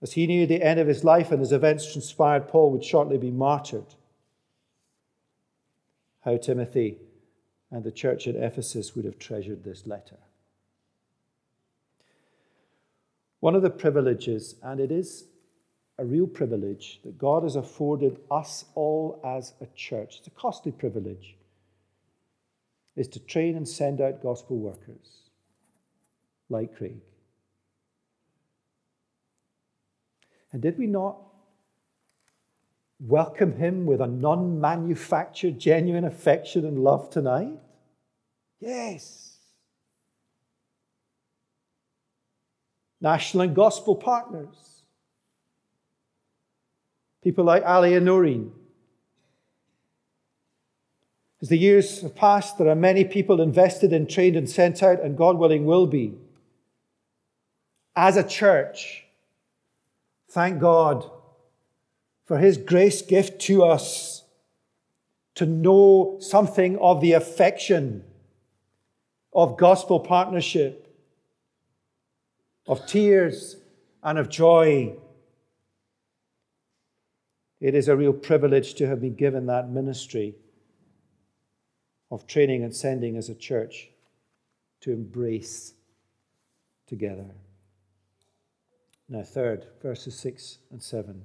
as 0.00 0.12
he 0.12 0.26
knew 0.26 0.46
the 0.46 0.62
end 0.62 0.80
of 0.80 0.86
his 0.86 1.04
life 1.04 1.30
and 1.30 1.42
as 1.42 1.52
events 1.52 1.90
transpired, 1.90 2.48
Paul 2.48 2.70
would 2.70 2.84
shortly 2.84 3.18
be 3.18 3.30
martyred. 3.30 3.94
How 6.20 6.36
Timothy 6.36 6.98
and 7.70 7.82
the 7.82 7.90
church 7.90 8.28
at 8.28 8.36
Ephesus 8.36 8.94
would 8.94 9.04
have 9.04 9.18
treasured 9.18 9.64
this 9.64 9.86
letter. 9.86 10.18
One 13.40 13.56
of 13.56 13.62
the 13.62 13.70
privileges, 13.70 14.54
and 14.62 14.78
it 14.78 14.92
is 14.92 15.24
a 16.02 16.04
real 16.04 16.26
privilege, 16.26 17.00
that 17.04 17.16
God 17.16 17.44
has 17.44 17.56
afforded 17.56 18.18
us 18.30 18.64
all 18.74 19.20
as 19.24 19.54
a 19.60 19.66
church, 19.74 20.16
it's 20.18 20.26
a 20.26 20.30
costly 20.30 20.72
privilege, 20.72 21.36
is 22.96 23.08
to 23.08 23.20
train 23.20 23.56
and 23.56 23.66
send 23.66 24.00
out 24.00 24.22
gospel 24.22 24.58
workers 24.58 25.30
like 26.48 26.76
Craig. 26.76 27.00
And 30.52 30.60
did 30.60 30.76
we 30.76 30.86
not 30.86 31.16
welcome 33.00 33.56
him 33.56 33.86
with 33.86 34.00
a 34.00 34.06
non 34.06 34.60
manufactured, 34.60 35.58
genuine 35.58 36.04
affection 36.04 36.66
and 36.66 36.84
love 36.84 37.08
tonight? 37.10 37.58
Yes. 38.60 39.32
national 43.02 43.42
and 43.42 43.54
gospel 43.54 43.96
partners. 43.96 44.71
People 47.22 47.44
like 47.44 47.64
Ali 47.64 47.94
and 47.94 48.06
Noreen. 48.06 48.52
As 51.40 51.48
the 51.48 51.56
years 51.56 52.02
have 52.02 52.14
passed, 52.14 52.58
there 52.58 52.68
are 52.68 52.76
many 52.76 53.04
people 53.04 53.40
invested 53.40 53.92
and 53.92 54.08
trained 54.08 54.36
and 54.36 54.48
sent 54.48 54.82
out, 54.82 55.00
and 55.00 55.16
God 55.16 55.38
willing 55.38 55.64
will 55.64 55.86
be. 55.86 56.14
As 57.96 58.16
a 58.16 58.26
church, 58.26 59.04
thank 60.30 60.60
God 60.60 61.10
for 62.24 62.38
His 62.38 62.56
grace 62.56 63.02
gift 63.02 63.40
to 63.42 63.64
us 63.64 64.22
to 65.34 65.46
know 65.46 66.18
something 66.20 66.78
of 66.78 67.00
the 67.00 67.12
affection 67.12 68.04
of 69.32 69.56
gospel 69.56 69.98
partnership 69.98 70.82
of 72.66 72.86
tears 72.86 73.56
and 74.02 74.18
of 74.18 74.28
joy. 74.28 74.94
It 77.62 77.76
is 77.76 77.86
a 77.86 77.96
real 77.96 78.12
privilege 78.12 78.74
to 78.74 78.88
have 78.88 79.00
been 79.00 79.14
given 79.14 79.46
that 79.46 79.70
ministry 79.70 80.34
of 82.10 82.26
training 82.26 82.64
and 82.64 82.74
sending 82.74 83.16
as 83.16 83.28
a 83.28 83.36
church 83.36 83.90
to 84.80 84.90
embrace 84.90 85.74
together. 86.88 87.30
Now, 89.08 89.22
third, 89.22 89.66
verses 89.80 90.18
6 90.18 90.58
and 90.72 90.82
7. 90.82 91.22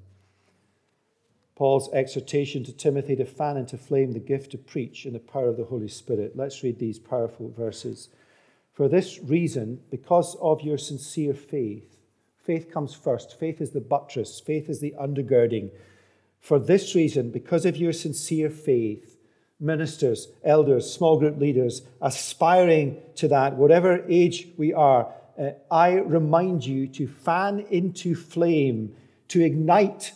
Paul's 1.56 1.92
exhortation 1.92 2.64
to 2.66 2.72
Timothy 2.72 3.16
to 3.16 3.26
fan 3.26 3.58
into 3.58 3.76
flame 3.76 4.12
the 4.12 4.20
gift 4.20 4.52
to 4.52 4.60
preach 4.60 5.08
in 5.08 5.14
the 5.14 5.20
power 5.20 5.48
of 5.48 5.58
the 5.58 5.66
Holy 5.66 5.88
Spirit. 5.88 6.38
Let's 6.38 6.62
read 6.62 6.78
these 6.78 7.00
powerful 7.00 7.50
verses. 7.50 8.10
For 8.74 8.88
this 8.88 9.18
reason, 9.24 9.82
because 9.90 10.36
of 10.40 10.62
your 10.62 10.78
sincere 10.78 11.34
faith, 11.34 11.98
faith 12.38 12.72
comes 12.72 12.94
first. 12.94 13.40
Faith 13.40 13.60
is 13.60 13.72
the 13.72 13.82
buttress, 13.82 14.40
faith 14.40 14.70
is 14.70 14.82
the 14.82 14.94
undergirding. 15.02 15.72
For 16.40 16.60
this 16.60 16.96
reason, 16.96 17.32
because 17.32 17.66
of 17.66 17.78
your 17.78 17.94
sincere 17.94 18.50
faith, 18.50 19.18
ministers, 19.60 20.28
elders, 20.44 20.92
small 20.92 21.20
group 21.20 21.40
leaders, 21.40 21.82
aspiring 22.02 22.98
to 23.16 23.28
that, 23.28 23.56
whatever 23.56 24.06
age 24.08 24.48
we 24.58 24.74
are, 24.74 25.12
uh, 25.40 25.52
I 25.70 25.94
remind 25.94 26.66
you 26.66 26.88
to 26.88 27.08
fan 27.08 27.66
into 27.70 28.16
flame, 28.16 28.96
to 29.30 29.44
ignite 29.44 30.14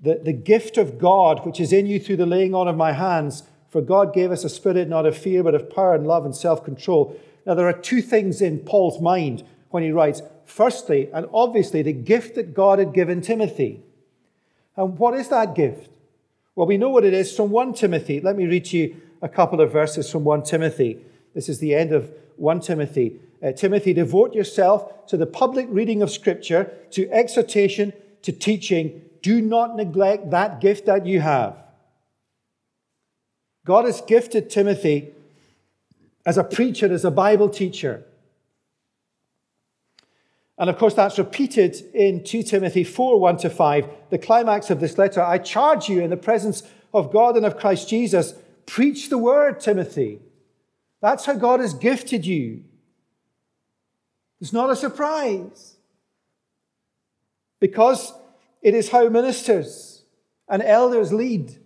the, 0.00 0.20
the 0.22 0.32
gift 0.32 0.78
of 0.78 0.98
God 0.98 1.44
which 1.44 1.58
is 1.58 1.72
in 1.72 1.86
you 1.86 1.98
through 1.98 2.18
the 2.18 2.26
laying 2.26 2.54
on 2.54 2.68
of 2.68 2.76
my 2.76 2.92
hands 2.92 3.42
for 3.68 3.82
God 3.82 4.14
gave 4.14 4.32
us 4.32 4.44
a 4.44 4.48
spirit 4.48 4.88
not 4.88 5.06
of 5.06 5.16
fear, 5.16 5.42
but 5.42 5.54
of 5.54 5.70
power 5.70 5.94
and 5.94 6.06
love 6.06 6.24
and 6.24 6.34
self 6.34 6.64
control. 6.64 7.18
Now, 7.44 7.54
there 7.54 7.66
are 7.66 7.72
two 7.72 8.02
things 8.02 8.40
in 8.40 8.60
Paul's 8.60 9.00
mind 9.00 9.44
when 9.70 9.82
he 9.82 9.90
writes. 9.90 10.22
Firstly, 10.44 11.10
and 11.12 11.28
obviously, 11.32 11.82
the 11.82 11.92
gift 11.92 12.34
that 12.34 12.54
God 12.54 12.78
had 12.78 12.94
given 12.94 13.20
Timothy. 13.20 13.82
And 14.78 14.98
what 14.98 15.14
is 15.14 15.28
that 15.28 15.54
gift? 15.54 15.90
Well, 16.54 16.66
we 16.66 16.78
know 16.78 16.88
what 16.88 17.04
it 17.04 17.12
is 17.12 17.36
from 17.36 17.50
1 17.50 17.74
Timothy. 17.74 18.20
Let 18.20 18.36
me 18.36 18.46
read 18.46 18.64
to 18.66 18.78
you 18.78 18.96
a 19.20 19.28
couple 19.28 19.60
of 19.60 19.72
verses 19.72 20.10
from 20.10 20.24
1 20.24 20.44
Timothy. 20.44 20.98
This 21.34 21.48
is 21.48 21.58
the 21.58 21.74
end 21.74 21.92
of 21.92 22.10
1 22.36 22.60
Timothy. 22.60 23.20
Uh, 23.42 23.52
Timothy, 23.52 23.92
devote 23.92 24.34
yourself 24.34 25.06
to 25.08 25.16
the 25.16 25.26
public 25.26 25.66
reading 25.68 26.00
of 26.00 26.10
Scripture, 26.10 26.72
to 26.92 27.10
exhortation, 27.10 27.92
to 28.22 28.32
teaching. 28.32 29.02
Do 29.20 29.42
not 29.42 29.76
neglect 29.76 30.30
that 30.30 30.60
gift 30.60 30.86
that 30.86 31.04
you 31.04 31.20
have 31.20 31.56
God 33.68 33.84
has 33.84 34.00
gifted 34.00 34.48
Timothy 34.48 35.10
as 36.24 36.38
a 36.38 36.42
preacher, 36.42 36.90
as 36.90 37.04
a 37.04 37.10
Bible 37.10 37.50
teacher. 37.50 38.02
And 40.58 40.68
of 40.68 40.76
course, 40.76 40.94
that's 40.94 41.18
repeated 41.18 41.76
in 41.94 42.24
2 42.24 42.42
Timothy 42.42 42.82
4 42.82 43.20
1 43.20 43.36
to 43.38 43.50
5. 43.50 43.88
The 44.10 44.18
climax 44.18 44.70
of 44.70 44.80
this 44.80 44.98
letter 44.98 45.22
I 45.22 45.38
charge 45.38 45.88
you 45.88 46.00
in 46.00 46.10
the 46.10 46.16
presence 46.16 46.62
of 46.92 47.12
God 47.12 47.36
and 47.36 47.46
of 47.46 47.58
Christ 47.58 47.88
Jesus, 47.88 48.34
preach 48.66 49.08
the 49.08 49.18
word, 49.18 49.60
Timothy. 49.60 50.20
That's 51.00 51.26
how 51.26 51.34
God 51.34 51.60
has 51.60 51.74
gifted 51.74 52.26
you. 52.26 52.64
It's 54.40 54.52
not 54.52 54.70
a 54.70 54.76
surprise. 54.76 55.76
Because 57.60 58.12
it 58.62 58.74
is 58.74 58.90
how 58.90 59.08
ministers 59.08 60.02
and 60.48 60.62
elders 60.62 61.12
lead 61.12 61.56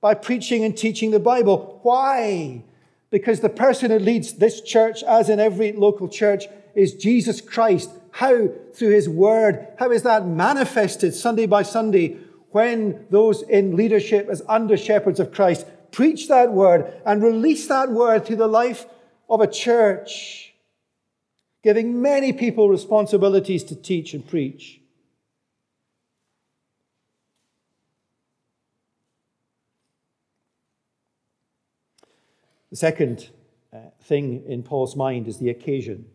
by 0.00 0.14
preaching 0.14 0.64
and 0.64 0.76
teaching 0.76 1.10
the 1.10 1.20
Bible. 1.20 1.80
Why? 1.82 2.62
Because 3.10 3.40
the 3.40 3.48
person 3.48 3.90
who 3.90 3.98
leads 3.98 4.34
this 4.34 4.60
church, 4.60 5.02
as 5.02 5.28
in 5.28 5.40
every 5.40 5.72
local 5.72 6.08
church, 6.08 6.44
is 6.74 6.94
Jesus 6.94 7.40
Christ. 7.40 7.90
How? 8.16 8.48
Through 8.72 8.92
his 8.92 9.10
word. 9.10 9.68
How 9.78 9.90
is 9.90 10.02
that 10.04 10.26
manifested 10.26 11.14
Sunday 11.14 11.44
by 11.44 11.62
Sunday 11.62 12.16
when 12.50 13.04
those 13.10 13.42
in 13.42 13.76
leadership 13.76 14.28
as 14.30 14.40
under 14.48 14.78
shepherds 14.78 15.20
of 15.20 15.32
Christ 15.32 15.66
preach 15.90 16.26
that 16.28 16.50
word 16.50 16.98
and 17.04 17.22
release 17.22 17.68
that 17.68 17.90
word 17.90 18.24
through 18.24 18.36
the 18.36 18.46
life 18.46 18.86
of 19.28 19.42
a 19.42 19.46
church, 19.46 20.54
giving 21.62 22.00
many 22.00 22.32
people 22.32 22.70
responsibilities 22.70 23.62
to 23.64 23.76
teach 23.76 24.14
and 24.14 24.26
preach? 24.26 24.80
The 32.70 32.76
second 32.76 33.28
uh, 33.74 33.90
thing 34.04 34.42
in 34.46 34.62
Paul's 34.62 34.96
mind 34.96 35.28
is 35.28 35.36
the 35.36 35.50
occasion 35.50 36.06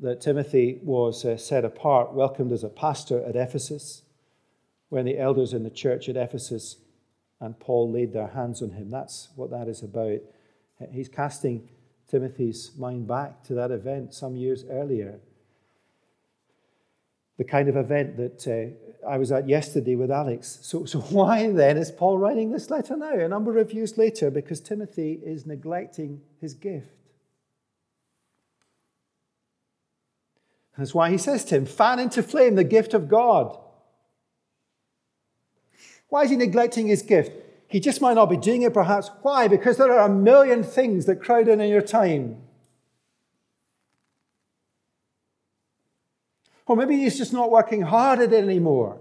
that 0.00 0.20
Timothy 0.20 0.80
was 0.82 1.24
uh, 1.24 1.36
set 1.36 1.64
apart, 1.64 2.12
welcomed 2.12 2.52
as 2.52 2.64
a 2.64 2.68
pastor 2.68 3.22
at 3.24 3.36
Ephesus, 3.36 4.02
when 4.88 5.04
the 5.04 5.18
elders 5.18 5.52
in 5.52 5.62
the 5.62 5.70
church 5.70 6.08
at 6.08 6.16
Ephesus 6.16 6.76
and 7.40 7.58
Paul 7.58 7.90
laid 7.90 8.12
their 8.12 8.28
hands 8.28 8.62
on 8.62 8.70
him. 8.70 8.90
That's 8.90 9.28
what 9.34 9.50
that 9.50 9.68
is 9.68 9.82
about. 9.82 10.20
He's 10.92 11.08
casting 11.08 11.68
Timothy's 12.08 12.72
mind 12.76 13.06
back 13.06 13.42
to 13.44 13.54
that 13.54 13.70
event 13.70 14.14
some 14.14 14.36
years 14.36 14.64
earlier. 14.68 15.20
The 17.38 17.44
kind 17.44 17.68
of 17.68 17.76
event 17.76 18.16
that 18.18 18.46
uh, 18.46 19.08
I 19.08 19.16
was 19.16 19.32
at 19.32 19.48
yesterday 19.48 19.96
with 19.96 20.10
Alex. 20.10 20.58
So, 20.62 20.84
so 20.84 21.00
why 21.10 21.50
then 21.50 21.78
is 21.78 21.90
Paul 21.90 22.18
writing 22.18 22.50
this 22.50 22.68
letter 22.68 22.96
now, 22.96 23.14
a 23.14 23.28
number 23.28 23.58
of 23.58 23.72
years 23.72 23.96
later? 23.96 24.30
Because 24.30 24.60
Timothy 24.60 25.20
is 25.24 25.46
neglecting 25.46 26.20
his 26.40 26.52
gift. 26.52 26.99
That's 30.80 30.94
why 30.94 31.10
he 31.10 31.18
says 31.18 31.44
to 31.44 31.56
him, 31.56 31.66
fan 31.66 31.98
into 31.98 32.22
flame 32.22 32.54
the 32.54 32.64
gift 32.64 32.94
of 32.94 33.06
God. 33.06 33.54
Why 36.08 36.22
is 36.22 36.30
he 36.30 36.36
neglecting 36.36 36.86
his 36.86 37.02
gift? 37.02 37.32
He 37.68 37.80
just 37.80 38.00
might 38.00 38.14
not 38.14 38.30
be 38.30 38.38
doing 38.38 38.62
it, 38.62 38.72
perhaps. 38.72 39.10
Why? 39.20 39.46
Because 39.46 39.76
there 39.76 39.92
are 39.92 40.06
a 40.06 40.12
million 40.12 40.64
things 40.64 41.04
that 41.04 41.20
crowd 41.20 41.48
in 41.48 41.60
in 41.60 41.68
your 41.68 41.82
time. 41.82 42.38
Or 46.66 46.76
maybe 46.76 46.96
he's 46.96 47.18
just 47.18 47.34
not 47.34 47.50
working 47.50 47.82
hard 47.82 48.18
at 48.20 48.32
it 48.32 48.42
anymore. 48.42 48.98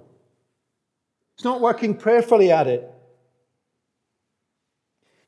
He's 1.38 1.46
not 1.46 1.62
working 1.62 1.96
prayerfully 1.96 2.52
at 2.52 2.68
it. 2.68 2.92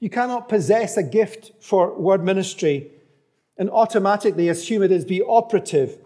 You 0.01 0.09
cannot 0.09 0.49
possess 0.49 0.97
a 0.97 1.03
gift 1.03 1.53
for 1.61 1.97
word 1.97 2.25
ministry 2.25 2.91
and 3.57 3.69
automatically 3.69 4.49
assume 4.49 4.83
it 4.83 4.91
is 4.91 5.05
be 5.05 5.21
operative 5.21 5.97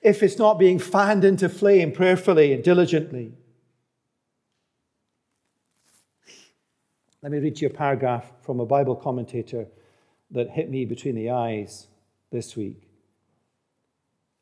if 0.00 0.22
it's 0.22 0.38
not 0.38 0.58
being 0.58 0.78
fanned 0.78 1.24
into 1.24 1.48
flame 1.48 1.92
prayerfully 1.92 2.52
and 2.52 2.64
diligently. 2.64 3.32
Let 7.22 7.32
me 7.32 7.38
read 7.38 7.60
you 7.60 7.68
a 7.68 7.70
paragraph 7.70 8.32
from 8.42 8.60
a 8.60 8.66
Bible 8.66 8.96
commentator 8.96 9.66
that 10.30 10.50
hit 10.50 10.70
me 10.70 10.86
between 10.86 11.14
the 11.14 11.30
eyes 11.30 11.88
this 12.30 12.56
week. 12.56 12.88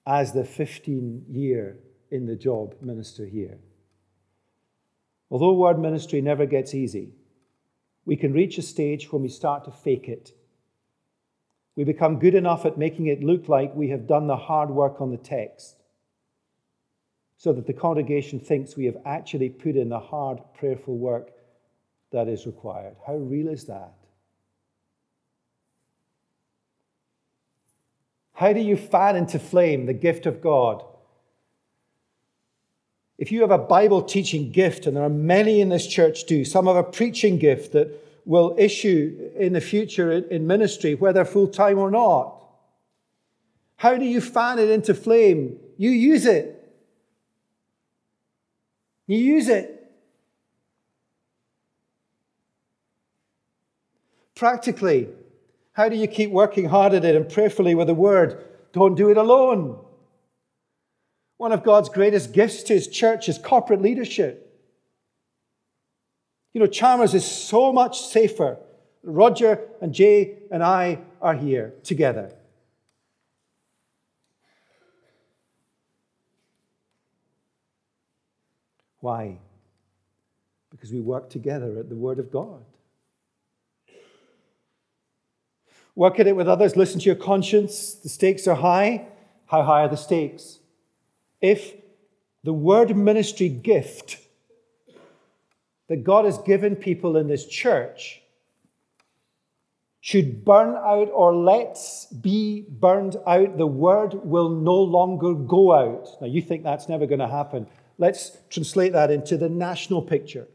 As 0.07 0.33
the 0.33 0.45
15 0.45 1.25
year 1.29 1.79
in 2.11 2.27
the 2.27 2.37
job 2.37 2.77
minister 2.81 3.27
here. 3.27 3.59
Although 5.31 5.55
word 5.55 5.79
ministry 5.79 6.21
never 6.21 6.47
gets 6.47 6.75
easy, 6.75 7.13
we 8.05 8.17
can 8.17 8.33
reach 8.33 8.57
a 8.59 8.63
stage 8.63 9.13
when 9.13 9.23
we 9.23 9.29
start 9.29 9.65
to 9.65 9.71
fake 9.71 10.09
it. 10.09 10.33
We 11.79 11.85
become 11.85 12.19
good 12.19 12.35
enough 12.35 12.67
at 12.67 12.77
making 12.77 13.07
it 13.07 13.23
look 13.23 13.49
like 13.49 13.73
we 13.73 13.91
have 13.91 14.09
done 14.09 14.27
the 14.27 14.35
hard 14.35 14.69
work 14.69 15.01
on 15.01 15.13
the 15.13 15.17
text 15.17 15.77
so 17.37 17.53
that 17.53 17.69
the 17.69 17.73
congregation 17.73 18.41
thinks 18.41 18.77
we 18.77 18.87
have 18.87 18.97
actually 19.07 19.49
put 19.49 19.77
in 19.77 19.89
the 19.89 20.01
hard, 20.01 20.41
prayerful 20.59 20.99
work 20.99 21.31
that 22.11 22.27
is 22.27 22.47
required. 22.47 22.97
How 23.07 23.15
real 23.15 23.47
is 23.47 23.67
that? 23.67 23.93
How 28.33 28.53
do 28.53 28.59
you 28.59 28.77
fan 28.77 29.15
into 29.15 29.39
flame 29.39 29.87
the 29.87 29.93
gift 29.93 30.27
of 30.27 30.41
God? 30.41 30.83
If 33.19 33.31
you 33.31 33.43
have 33.43 33.53
a 33.53 33.59
Bible 33.59 34.03
teaching 34.03 34.51
gift, 34.51 34.87
and 34.87 34.97
there 34.97 35.05
are 35.05 35.09
many 35.09 35.61
in 35.61 35.69
this 35.69 35.87
church 35.87 36.25
do, 36.25 36.45
some 36.45 36.67
have 36.67 36.75
a 36.75 36.83
preaching 36.83 37.39
gift 37.39 37.71
that 37.71 38.08
will 38.29 38.55
issue 38.59 39.31
in 39.37 39.55
the 39.55 39.61
future 39.61 40.13
in 40.13 40.47
ministry, 40.47 40.95
whether 40.95 41.25
full 41.25 41.49
time 41.49 41.79
or 41.79 41.91
not. 41.91 42.45
How 43.77 43.97
do 43.97 44.05
you 44.05 44.21
fan 44.21 44.59
it 44.59 44.69
into 44.69 44.93
flame? 44.93 45.59
You 45.79 45.89
use 45.89 46.27
it. 46.27 46.55
You 49.07 49.17
use 49.17 49.49
it. 49.49 49.91
Practically, 54.35 55.09
how 55.73 55.89
do 55.89 55.97
you 55.97 56.07
keep 56.07 56.31
working 56.31 56.69
hard 56.69 56.93
at 56.93 57.07
it 57.07 57.17
and 57.17 57.31
prayerfully 57.31 57.75
with 57.75 57.87
the 57.87 57.95
word? 57.95 58.45
Don't 58.75 58.95
do 58.95 59.09
it 59.09 59.17
alone. 59.17 59.79
One 61.39 61.53
of 61.53 61.65
God's 61.65 61.89
greatest 61.89 62.35
gifts 62.35 62.63
to 62.65 62.75
his 62.75 62.89
church 62.89 63.27
is 63.27 63.39
corporate 63.39 63.81
leadership. 63.81 64.48
You 66.59 66.65
know, 66.65 66.71
Chalmers 66.73 67.15
is 67.15 67.25
so 67.25 67.73
much 67.73 68.01
safer. 68.01 68.59
Roger 69.05 69.61
and 69.81 69.95
Jay 69.95 70.39
and 70.51 70.61
I 70.61 70.99
are 71.23 71.35
here 71.35 71.75
together. 71.85 72.33
Why? 78.99 79.39
Because 80.73 80.91
we 80.91 81.01
work 81.01 81.31
together 81.31 81.79
at 81.79 81.89
the 81.89 81.95
Word 81.95 82.19
of 82.19 82.33
God. 82.33 82.65
Work 85.95 86.19
at 86.19 86.27
it 86.27 86.35
with 86.35 86.49
others. 86.49 86.75
Listen 86.75 86.99
to 86.99 87.07
your 87.07 87.15
conscience. 87.15 87.95
The 87.95 88.09
stakes 88.09 88.49
are 88.49 88.57
high. 88.57 89.07
How 89.47 89.63
high 89.63 89.83
are 89.83 89.89
the 89.89 89.97
stakes? 89.97 90.59
If 91.41 91.77
the 92.43 92.53
word 92.53 92.97
ministry 92.97 93.49
gift 93.49 94.19
that 95.89 96.05
God 96.05 96.25
has 96.25 96.39
given 96.39 96.77
people 96.77 97.17
in 97.17 97.29
this 97.29 97.47
church 97.47 98.23
should 100.01 100.45
burn 100.45 100.75
out 100.77 101.11
or 101.13 101.35
let's 101.35 102.07
be 102.07 102.67
burned 102.69 103.17
out, 103.27 103.59
the 103.59 103.67
word 103.67 104.15
will 104.25 104.49
no 104.49 104.77
longer 104.77 105.35
go 105.35 105.73
out. 105.73 106.09
Now, 106.21 106.29
you 106.29 106.41
think 106.41 106.63
that's 106.63 106.89
never 106.89 107.07
going 107.07 107.19
to 107.19 107.29
happen. 107.29 107.67
Let's 107.99 108.37
translate 108.49 108.93
that 108.93 109.11
into 109.11 109.37
the 109.37 109.49
national 109.49 110.03
picture. 110.03 110.47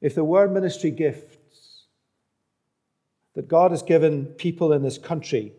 If 0.00 0.14
the 0.14 0.24
word 0.24 0.52
ministry 0.52 0.90
gifts 0.92 1.84
that 3.34 3.48
God 3.48 3.72
has 3.72 3.82
given 3.82 4.26
people 4.26 4.72
in 4.72 4.82
this 4.82 4.98
country 4.98 5.52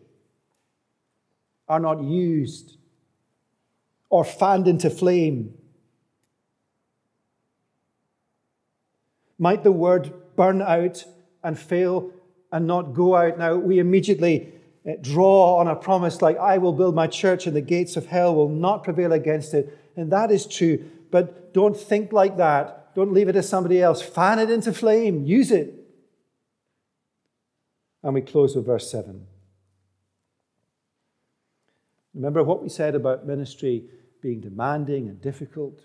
are 1.68 1.80
not 1.80 2.02
used 2.02 2.76
or 4.10 4.24
fanned 4.24 4.66
into 4.66 4.90
flame. 4.90 5.54
Might 9.40 9.64
the 9.64 9.72
word 9.72 10.12
burn 10.36 10.60
out 10.60 11.02
and 11.42 11.58
fail 11.58 12.12
and 12.52 12.66
not 12.66 12.92
go 12.92 13.16
out? 13.16 13.38
Now, 13.38 13.54
we 13.54 13.78
immediately 13.78 14.52
eh, 14.84 14.96
draw 15.00 15.56
on 15.56 15.66
a 15.66 15.74
promise 15.74 16.20
like, 16.20 16.36
I 16.36 16.58
will 16.58 16.74
build 16.74 16.94
my 16.94 17.06
church 17.06 17.46
and 17.46 17.56
the 17.56 17.62
gates 17.62 17.96
of 17.96 18.06
hell 18.06 18.34
will 18.34 18.50
not 18.50 18.84
prevail 18.84 19.14
against 19.14 19.54
it. 19.54 19.76
And 19.96 20.12
that 20.12 20.30
is 20.30 20.46
true. 20.46 20.84
But 21.10 21.54
don't 21.54 21.74
think 21.74 22.12
like 22.12 22.36
that. 22.36 22.94
Don't 22.94 23.14
leave 23.14 23.28
it 23.28 23.32
to 23.32 23.42
somebody 23.42 23.80
else. 23.80 24.02
Fan 24.02 24.38
it 24.38 24.50
into 24.50 24.74
flame. 24.74 25.24
Use 25.24 25.50
it. 25.50 25.74
And 28.02 28.12
we 28.12 28.20
close 28.20 28.54
with 28.54 28.66
verse 28.66 28.90
7. 28.90 29.26
Remember 32.12 32.44
what 32.44 32.62
we 32.62 32.68
said 32.68 32.94
about 32.94 33.26
ministry 33.26 33.84
being 34.20 34.40
demanding 34.40 35.08
and 35.08 35.22
difficult? 35.22 35.80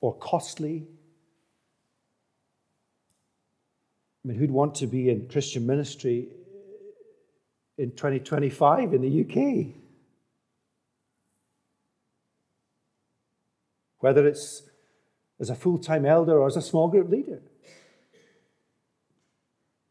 Or 0.00 0.14
costly? 0.16 0.86
I 4.24 4.28
mean, 4.28 4.38
who'd 4.38 4.50
want 4.50 4.74
to 4.76 4.86
be 4.86 5.10
in 5.10 5.28
Christian 5.28 5.66
ministry 5.66 6.28
in 7.76 7.90
2025 7.92 8.94
in 8.94 9.02
the 9.02 9.20
UK? 9.22 9.74
Whether 14.00 14.26
it's 14.26 14.62
as 15.40 15.50
a 15.50 15.54
full 15.54 15.78
time 15.78 16.04
elder 16.04 16.38
or 16.38 16.46
as 16.46 16.56
a 16.56 16.62
small 16.62 16.88
group 16.88 17.10
leader, 17.10 17.40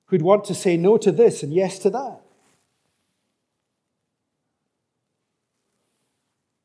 who'd 0.06 0.22
want 0.22 0.46
to 0.46 0.56
say 0.56 0.78
no 0.78 0.98
to 0.98 1.12
this 1.12 1.44
and 1.44 1.54
yes 1.54 1.80
to 1.80 1.90
that. 1.90 2.22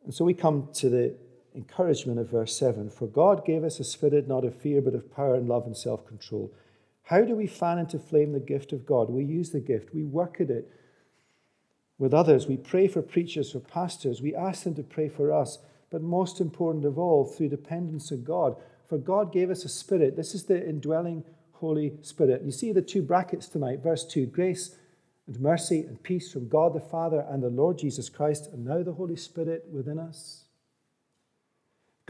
And 0.04 0.14
so 0.14 0.24
we 0.24 0.34
come 0.34 0.68
to 0.74 0.88
the 0.88 1.14
encouragement 1.54 2.18
of 2.18 2.30
verse 2.30 2.56
7 2.56 2.90
For 2.90 3.06
God 3.06 3.44
gave 3.44 3.64
us 3.64 3.80
a 3.80 3.84
spirit 3.84 4.28
not 4.28 4.44
of 4.44 4.54
fear, 4.54 4.80
but 4.80 4.94
of 4.94 5.14
power 5.14 5.34
and 5.34 5.48
love 5.48 5.66
and 5.66 5.76
self 5.76 6.06
control. 6.06 6.52
How 7.04 7.22
do 7.22 7.34
we 7.34 7.46
fan 7.46 7.78
into 7.78 7.98
flame 7.98 8.32
the 8.32 8.40
gift 8.40 8.72
of 8.72 8.86
God? 8.86 9.10
We 9.10 9.24
use 9.24 9.50
the 9.50 9.60
gift, 9.60 9.94
we 9.94 10.04
work 10.04 10.40
at 10.40 10.50
it 10.50 10.70
with 11.98 12.14
others. 12.14 12.46
We 12.46 12.56
pray 12.56 12.88
for 12.88 13.02
preachers, 13.02 13.52
for 13.52 13.60
pastors. 13.60 14.20
We 14.20 14.34
ask 14.34 14.64
them 14.64 14.74
to 14.74 14.82
pray 14.82 15.08
for 15.08 15.32
us. 15.32 15.58
But 15.90 16.02
most 16.02 16.40
important 16.40 16.84
of 16.84 16.98
all, 16.98 17.24
through 17.24 17.50
dependence 17.50 18.10
on 18.10 18.24
God, 18.24 18.56
for 18.88 18.98
God 18.98 19.32
gave 19.32 19.50
us 19.50 19.64
a 19.64 19.68
spirit. 19.68 20.16
This 20.16 20.34
is 20.34 20.44
the 20.44 20.68
indwelling 20.68 21.22
Holy 21.52 21.92
Spirit. 22.02 22.42
You 22.42 22.50
see 22.50 22.72
the 22.72 22.82
two 22.82 23.02
brackets 23.02 23.46
tonight, 23.46 23.82
verse 23.82 24.04
2 24.04 24.26
grace 24.26 24.74
and 25.28 25.38
mercy 25.38 25.80
and 25.80 26.02
peace 26.02 26.32
from 26.32 26.48
God 26.48 26.74
the 26.74 26.80
Father 26.80 27.24
and 27.30 27.42
the 27.42 27.50
Lord 27.50 27.78
Jesus 27.78 28.08
Christ, 28.08 28.48
and 28.52 28.64
now 28.64 28.82
the 28.82 28.94
Holy 28.94 29.16
Spirit 29.16 29.66
within 29.70 29.98
us. 29.98 30.41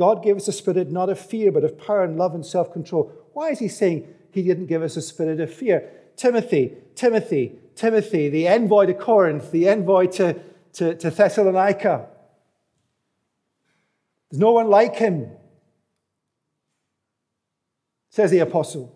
God 0.02 0.24
gave 0.24 0.36
us 0.36 0.48
a 0.48 0.52
spirit 0.52 0.90
not 0.90 1.10
of 1.10 1.20
fear, 1.20 1.52
but 1.52 1.62
of 1.62 1.78
power 1.78 2.02
and 2.02 2.18
love 2.18 2.34
and 2.34 2.44
self 2.44 2.72
control. 2.72 3.12
Why 3.34 3.50
is 3.50 3.60
he 3.60 3.68
saying 3.68 4.12
he 4.32 4.42
didn't 4.42 4.66
give 4.66 4.82
us 4.82 4.96
a 4.96 5.00
spirit 5.00 5.38
of 5.38 5.54
fear? 5.54 5.88
Timothy, 6.16 6.72
Timothy, 6.96 7.52
Timothy, 7.76 8.28
the 8.28 8.48
envoy 8.48 8.86
to 8.86 8.94
Corinth, 8.94 9.52
the 9.52 9.68
envoy 9.68 10.06
to, 10.06 10.40
to, 10.72 10.96
to 10.96 11.08
Thessalonica. 11.08 12.08
There's 14.28 14.40
no 14.40 14.50
one 14.50 14.70
like 14.70 14.96
him 14.96 15.30
says 18.10 18.32
the 18.32 18.40
apostle. 18.40 18.92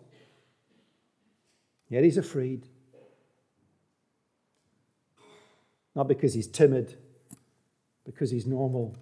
Yet 1.88 2.02
he's 2.02 2.18
afraid. 2.18 2.66
Not 5.94 6.08
because 6.08 6.34
he's 6.34 6.48
timid, 6.48 6.96
because 8.04 8.32
he's 8.32 8.44
normal. 8.44 8.96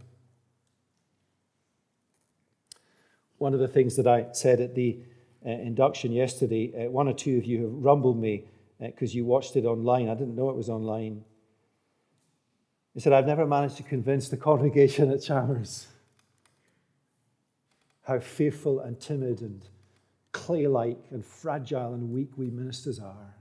One 3.45 3.53
of 3.53 3.61
the 3.61 3.69
things 3.69 3.97
that 3.97 4.07
I 4.07 4.29
said 4.33 4.63
at 4.63 4.75
the 4.75 4.97
uh, 5.45 5.51
induction 5.51 6.13
yesterday, 6.13 6.87
uh, 6.87 6.91
one 6.91 7.09
or 7.09 7.13
two 7.13 7.37
of 7.37 7.45
you 7.45 7.65
have 7.65 7.73
rumbled 7.75 8.19
me 8.19 8.45
because 8.81 9.11
uh, 9.11 9.17
you 9.17 9.27
watched 9.27 9.55
it 9.57 9.67
online. 9.67 10.09
I 10.09 10.15
didn't 10.15 10.35
know 10.35 10.49
it 10.49 10.57
was 10.57 10.71
online. 10.71 11.23
He 12.95 13.01
said, 13.01 13.13
I've 13.13 13.27
never 13.27 13.45
managed 13.45 13.77
to 13.77 13.83
convince 13.83 14.31
the 14.31 14.39
congregation 14.39 15.11
at 15.11 15.21
Chalmers 15.23 15.89
how 18.05 18.19
fearful 18.19 18.81
and 18.81 18.99
timid 18.99 19.43
and 19.43 19.61
clay 20.33 20.67
like 20.67 21.05
and 21.11 21.23
fragile 21.23 21.93
and 21.93 22.13
weak 22.13 22.31
we 22.39 22.49
ministers 22.49 22.99
are. 22.99 23.35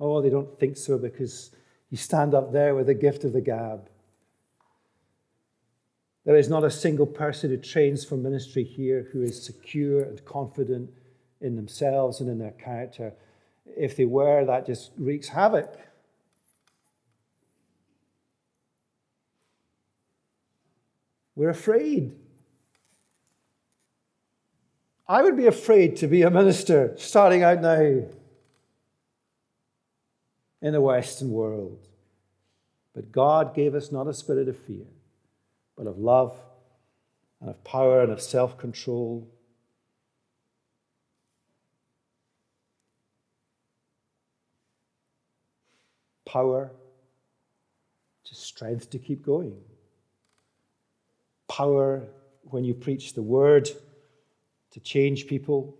Oh, 0.00 0.20
they 0.20 0.30
don't 0.30 0.58
think 0.58 0.76
so 0.76 0.98
because 0.98 1.52
you 1.88 1.96
stand 1.96 2.34
up 2.34 2.50
there 2.50 2.74
with 2.74 2.86
the 2.86 2.94
gift 2.94 3.22
of 3.22 3.32
the 3.32 3.40
gab. 3.40 3.89
There 6.30 6.38
is 6.38 6.48
not 6.48 6.62
a 6.62 6.70
single 6.70 7.06
person 7.06 7.50
who 7.50 7.56
trains 7.56 8.04
for 8.04 8.16
ministry 8.16 8.62
here 8.62 9.08
who 9.12 9.20
is 9.20 9.42
secure 9.42 10.04
and 10.04 10.24
confident 10.24 10.88
in 11.40 11.56
themselves 11.56 12.20
and 12.20 12.30
in 12.30 12.38
their 12.38 12.52
character. 12.52 13.14
If 13.66 13.96
they 13.96 14.04
were, 14.04 14.44
that 14.44 14.64
just 14.64 14.92
wreaks 14.96 15.26
havoc. 15.26 15.76
We're 21.34 21.50
afraid. 21.50 22.14
I 25.08 25.22
would 25.22 25.36
be 25.36 25.48
afraid 25.48 25.96
to 25.96 26.06
be 26.06 26.22
a 26.22 26.30
minister 26.30 26.94
starting 26.96 27.42
out 27.42 27.60
now 27.60 28.04
in 30.62 30.72
the 30.72 30.80
Western 30.80 31.32
world. 31.32 31.88
But 32.94 33.10
God 33.10 33.52
gave 33.52 33.74
us 33.74 33.90
not 33.90 34.06
a 34.06 34.14
spirit 34.14 34.46
of 34.46 34.56
fear, 34.56 34.86
of 35.88 35.98
love 35.98 36.38
and 37.40 37.50
of 37.50 37.62
power 37.64 38.02
and 38.02 38.12
of 38.12 38.20
self 38.20 38.58
control. 38.58 39.28
Power, 46.26 46.70
to 48.24 48.34
strength 48.34 48.90
to 48.90 48.98
keep 48.98 49.24
going. 49.24 49.56
Power 51.48 52.04
when 52.42 52.64
you 52.64 52.74
preach 52.74 53.14
the 53.14 53.22
word 53.22 53.68
to 54.70 54.80
change 54.80 55.26
people. 55.26 55.76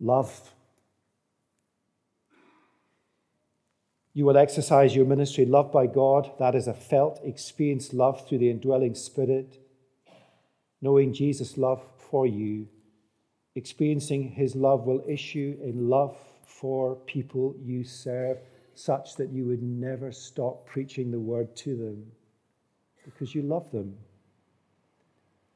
Love 0.00 0.54
You 4.12 4.24
will 4.24 4.36
exercise 4.36 4.96
your 4.96 5.06
ministry 5.06 5.44
loved 5.44 5.72
by 5.72 5.86
God. 5.86 6.32
That 6.38 6.54
is 6.54 6.66
a 6.66 6.74
felt, 6.74 7.20
experienced 7.22 7.94
love 7.94 8.26
through 8.26 8.38
the 8.38 8.50
indwelling 8.50 8.94
Spirit, 8.94 9.58
knowing 10.80 11.12
Jesus' 11.12 11.56
love 11.56 11.82
for 12.10 12.26
you. 12.26 12.66
Experiencing 13.54 14.30
his 14.30 14.56
love 14.56 14.84
will 14.84 15.04
issue 15.06 15.56
in 15.62 15.88
love 15.88 16.16
for 16.44 16.96
people 16.96 17.54
you 17.62 17.84
serve, 17.84 18.38
such 18.74 19.16
that 19.16 19.30
you 19.30 19.44
would 19.44 19.62
never 19.62 20.10
stop 20.10 20.66
preaching 20.66 21.10
the 21.10 21.20
word 21.20 21.54
to 21.54 21.76
them 21.76 22.10
because 23.04 23.34
you 23.34 23.42
love 23.42 23.70
them. 23.70 23.96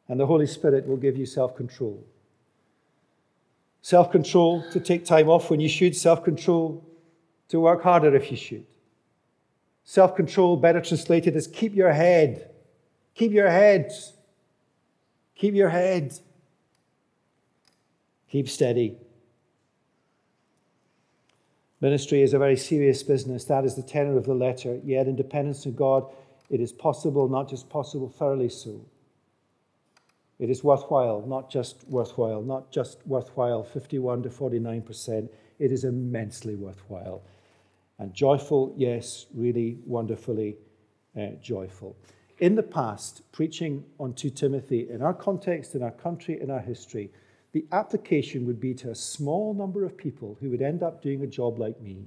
And 0.09 0.21
the 0.21 0.27
Holy 0.27 0.47
Spirit 0.47 0.87
will 0.87 0.97
give 0.97 1.17
you 1.17 1.27
self 1.27 1.57
control. 1.57 2.05
Self 3.81 4.13
control 4.13 4.65
to 4.71 4.81
take 4.81 5.05
time 5.05 5.29
off 5.29 5.51
when 5.51 5.61
you 5.61 5.69
should, 5.69 5.97
self 5.97 6.23
control 6.23 6.85
to 7.49 7.61
work 7.61 7.83
harder 7.83 8.15
if 8.15 8.31
you 8.31 8.37
should. 8.37 8.67
Self 9.85 10.17
control, 10.17 10.57
better 10.57 10.81
translated, 10.81 11.37
is 11.37 11.47
keep 11.47 11.75
your 11.75 11.93
head. 11.93 12.51
Keep 13.15 13.33
your 13.33 13.51
head. 13.51 13.93
Keep 15.37 15.55
your 15.55 15.69
head. 15.69 16.19
Keep 18.31 18.49
steady. 18.49 18.97
Ministry 21.81 22.23
is 22.23 22.33
a 22.33 22.39
very 22.39 22.57
serious 22.57 23.03
business. 23.03 23.45
That 23.45 23.65
is 23.65 23.75
the 23.75 23.83
tenor 23.83 24.17
of 24.17 24.25
the 24.25 24.35
letter. 24.35 24.81
Yet, 24.83 25.07
in 25.07 25.17
dependence 25.17 25.67
on 25.67 25.75
God, 25.75 26.07
it 26.49 26.61
is 26.61 26.73
possible, 26.73 27.29
not 27.29 27.49
just 27.49 27.69
possible, 27.69 28.09
thoroughly 28.09 28.49
so. 28.49 28.81
It 30.39 30.51
is 30.51 30.65
worthwhile, 30.65 31.25
not 31.27 31.51
just 31.51 31.87
worthwhile, 31.89 32.43
not 32.43 32.71
just 32.71 33.07
worthwhile 33.07 33.63
51 33.63 34.23
to 34.23 34.29
49%. 34.31 35.29
It 35.59 35.73
is 35.73 35.85
immensely 35.85 36.55
worthwhile. 36.55 37.23
And 38.05 38.13
joyful, 38.13 38.75
yes, 38.77 39.25
really 39.33 39.79
wonderfully 39.87 40.59
uh, 41.19 41.29
joyful. 41.41 41.97
In 42.37 42.55
the 42.55 42.63
past, 42.63 43.23
preaching 43.33 43.83
on 43.99 44.13
2 44.13 44.29
Timothy, 44.29 44.91
in 44.91 45.01
our 45.01 45.15
context, 45.15 45.75
in 45.75 45.83
our 45.83 45.91
country, 45.91 46.39
in 46.39 46.51
our 46.51 46.61
history, 46.61 47.11
the 47.53 47.65
application 47.73 48.45
would 48.45 48.61
be 48.61 48.75
to 48.75 48.91
a 48.91 48.95
small 48.95 49.55
number 49.55 49.87
of 49.87 49.97
people 49.97 50.37
who 50.39 50.51
would 50.51 50.61
end 50.61 50.83
up 50.83 51.01
doing 51.01 51.23
a 51.23 51.27
job 51.27 51.59
like 51.59 51.81
me. 51.81 52.07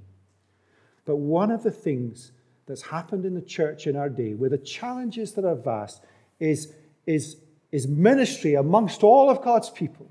But 1.04 1.16
one 1.16 1.50
of 1.50 1.64
the 1.64 1.72
things 1.72 2.30
that's 2.66 2.82
happened 2.82 3.24
in 3.24 3.34
the 3.34 3.42
church 3.42 3.88
in 3.88 3.96
our 3.96 4.08
day, 4.08 4.34
where 4.34 4.50
the 4.50 4.56
challenges 4.56 5.32
that 5.32 5.44
are 5.44 5.56
vast, 5.56 6.04
is, 6.38 6.74
is, 7.06 7.38
is 7.72 7.88
ministry 7.88 8.54
amongst 8.54 9.02
all 9.02 9.28
of 9.30 9.42
God's 9.42 9.70
people. 9.70 10.08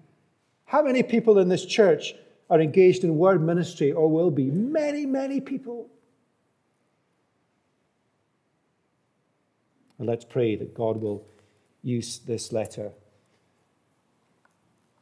How 0.65 0.81
many 0.81 1.01
people 1.01 1.39
in 1.39 1.47
this 1.47 1.65
church 1.65 2.13
are 2.50 2.62
engaged 2.62 3.04
in 3.04 3.18
word 3.18 3.41
ministry 3.41 3.91
or 3.91 4.10
will 4.10 4.32
be. 4.32 4.50
Many, 4.50 5.06
many 5.06 5.41
people. 5.41 5.89
And 10.00 10.08
let's 10.08 10.26
pray 10.26 10.56
that 10.56 10.74
God 10.74 11.02
will 11.02 11.26
use 11.84 12.20
this 12.20 12.52
letter 12.52 12.91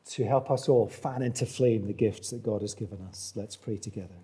to 0.05 0.23
help 0.23 0.51
us 0.51 0.69
all 0.69 0.87
fan 0.87 1.21
into 1.21 1.45
flame 1.45 1.87
the 1.87 1.93
gifts 1.93 2.29
that 2.29 2.43
God 2.43 2.61
has 2.61 2.73
given 2.73 2.99
us. 3.09 3.33
Let's 3.35 3.55
pray 3.55 3.77
together. 3.77 4.15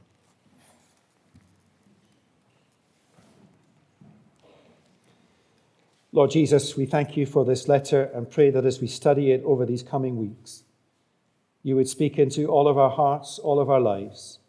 Lord 6.13 6.31
Jesus, 6.31 6.75
we 6.75 6.85
thank 6.85 7.15
you 7.15 7.25
for 7.25 7.45
this 7.45 7.67
letter 7.67 8.03
and 8.13 8.29
pray 8.29 8.49
that 8.49 8.65
as 8.65 8.81
we 8.81 8.87
study 8.87 9.31
it 9.31 9.41
over 9.45 9.65
these 9.65 9.81
coming 9.81 10.17
weeks, 10.17 10.63
you 11.63 11.75
would 11.75 11.87
speak 11.87 12.17
into 12.17 12.47
all 12.47 12.67
of 12.67 12.77
our 12.77 12.89
hearts, 12.89 13.37
all 13.39 13.59
of 13.59 13.69
our 13.69 13.79
lives. 13.79 14.39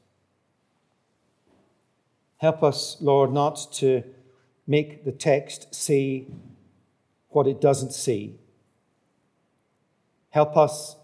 Help 2.38 2.62
us, 2.62 2.96
Lord, 3.00 3.32
not 3.32 3.68
to 3.74 4.02
make 4.66 5.04
the 5.04 5.12
text 5.12 5.74
say 5.74 6.26
what 7.28 7.46
it 7.46 7.60
doesn't 7.60 7.92
say. 7.92 8.32
Help 10.30 10.56
us 10.56 10.96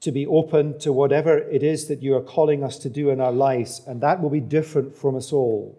to 0.00 0.10
be 0.10 0.26
open 0.26 0.78
to 0.78 0.92
whatever 0.92 1.38
it 1.38 1.62
is 1.62 1.88
that 1.88 2.02
you 2.02 2.14
are 2.14 2.22
calling 2.22 2.62
us 2.64 2.78
to 2.78 2.90
do 2.90 3.10
in 3.10 3.20
our 3.20 3.32
lives, 3.32 3.82
and 3.86 4.00
that 4.00 4.20
will 4.20 4.30
be 4.30 4.40
different 4.40 4.96
from 4.96 5.16
us 5.16 5.32
all. 5.32 5.78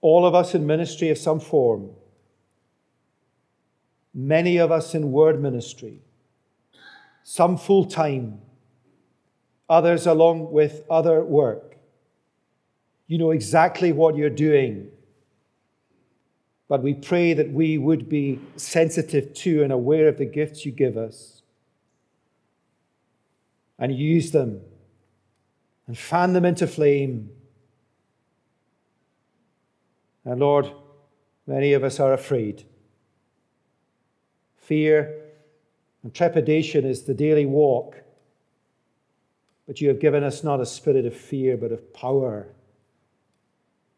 All 0.00 0.24
of 0.24 0.34
us 0.34 0.54
in 0.54 0.66
ministry 0.66 1.10
of 1.10 1.18
some 1.18 1.40
form, 1.40 1.90
many 4.14 4.56
of 4.56 4.72
us 4.72 4.94
in 4.94 5.12
word 5.12 5.40
ministry 5.40 6.00
some 7.28 7.56
full 7.56 7.84
time, 7.84 8.40
others 9.68 10.06
along 10.06 10.52
with 10.52 10.84
other 10.88 11.24
work. 11.24 11.76
You 13.08 13.18
know 13.18 13.32
exactly 13.32 13.90
what 13.90 14.14
you're 14.14 14.30
doing. 14.30 14.92
But 16.68 16.84
we 16.84 16.94
pray 16.94 17.32
that 17.34 17.50
we 17.50 17.78
would 17.78 18.08
be 18.08 18.38
sensitive 18.54 19.34
to 19.34 19.64
and 19.64 19.72
aware 19.72 20.06
of 20.06 20.18
the 20.18 20.24
gifts 20.24 20.64
you 20.64 20.70
give 20.70 20.96
us 20.96 21.42
and 23.76 23.92
use 23.92 24.30
them 24.30 24.60
and 25.88 25.98
fan 25.98 26.32
them 26.32 26.44
into 26.44 26.68
flame. 26.68 27.30
And 30.24 30.38
Lord, 30.38 30.70
many 31.44 31.72
of 31.72 31.82
us 31.82 31.98
are 31.98 32.12
afraid. 32.12 32.64
Fear 34.58 35.25
and 36.06 36.14
trepidation 36.14 36.84
is 36.84 37.02
the 37.02 37.14
daily 37.14 37.46
walk. 37.46 37.96
But 39.66 39.80
you 39.80 39.88
have 39.88 39.98
given 39.98 40.22
us 40.22 40.44
not 40.44 40.60
a 40.60 40.64
spirit 40.64 41.04
of 41.04 41.16
fear, 41.16 41.56
but 41.56 41.72
of 41.72 41.92
power 41.92 42.46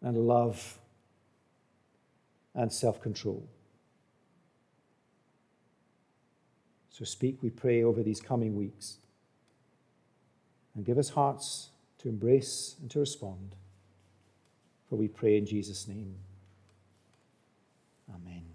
and 0.01 0.17
love 0.17 0.79
and 2.55 2.73
self 2.73 3.03
control. 3.03 3.47
So 6.89 7.05
speak, 7.05 7.43
we 7.43 7.51
pray, 7.51 7.83
over 7.83 8.03
these 8.03 8.23
coming 8.23 8.57
weeks. 8.57 8.97
And 10.75 10.87
give 10.87 10.97
us 10.97 11.11
hearts 11.11 11.69
to 11.99 12.09
embrace 12.09 12.77
and 12.81 12.91
to 12.91 13.01
respond. 13.01 13.55
For 14.89 14.97
we 14.97 15.09
pray 15.09 15.37
in 15.37 15.45
Jesus' 15.45 15.87
name. 15.87 16.15
Amen. 18.09 18.48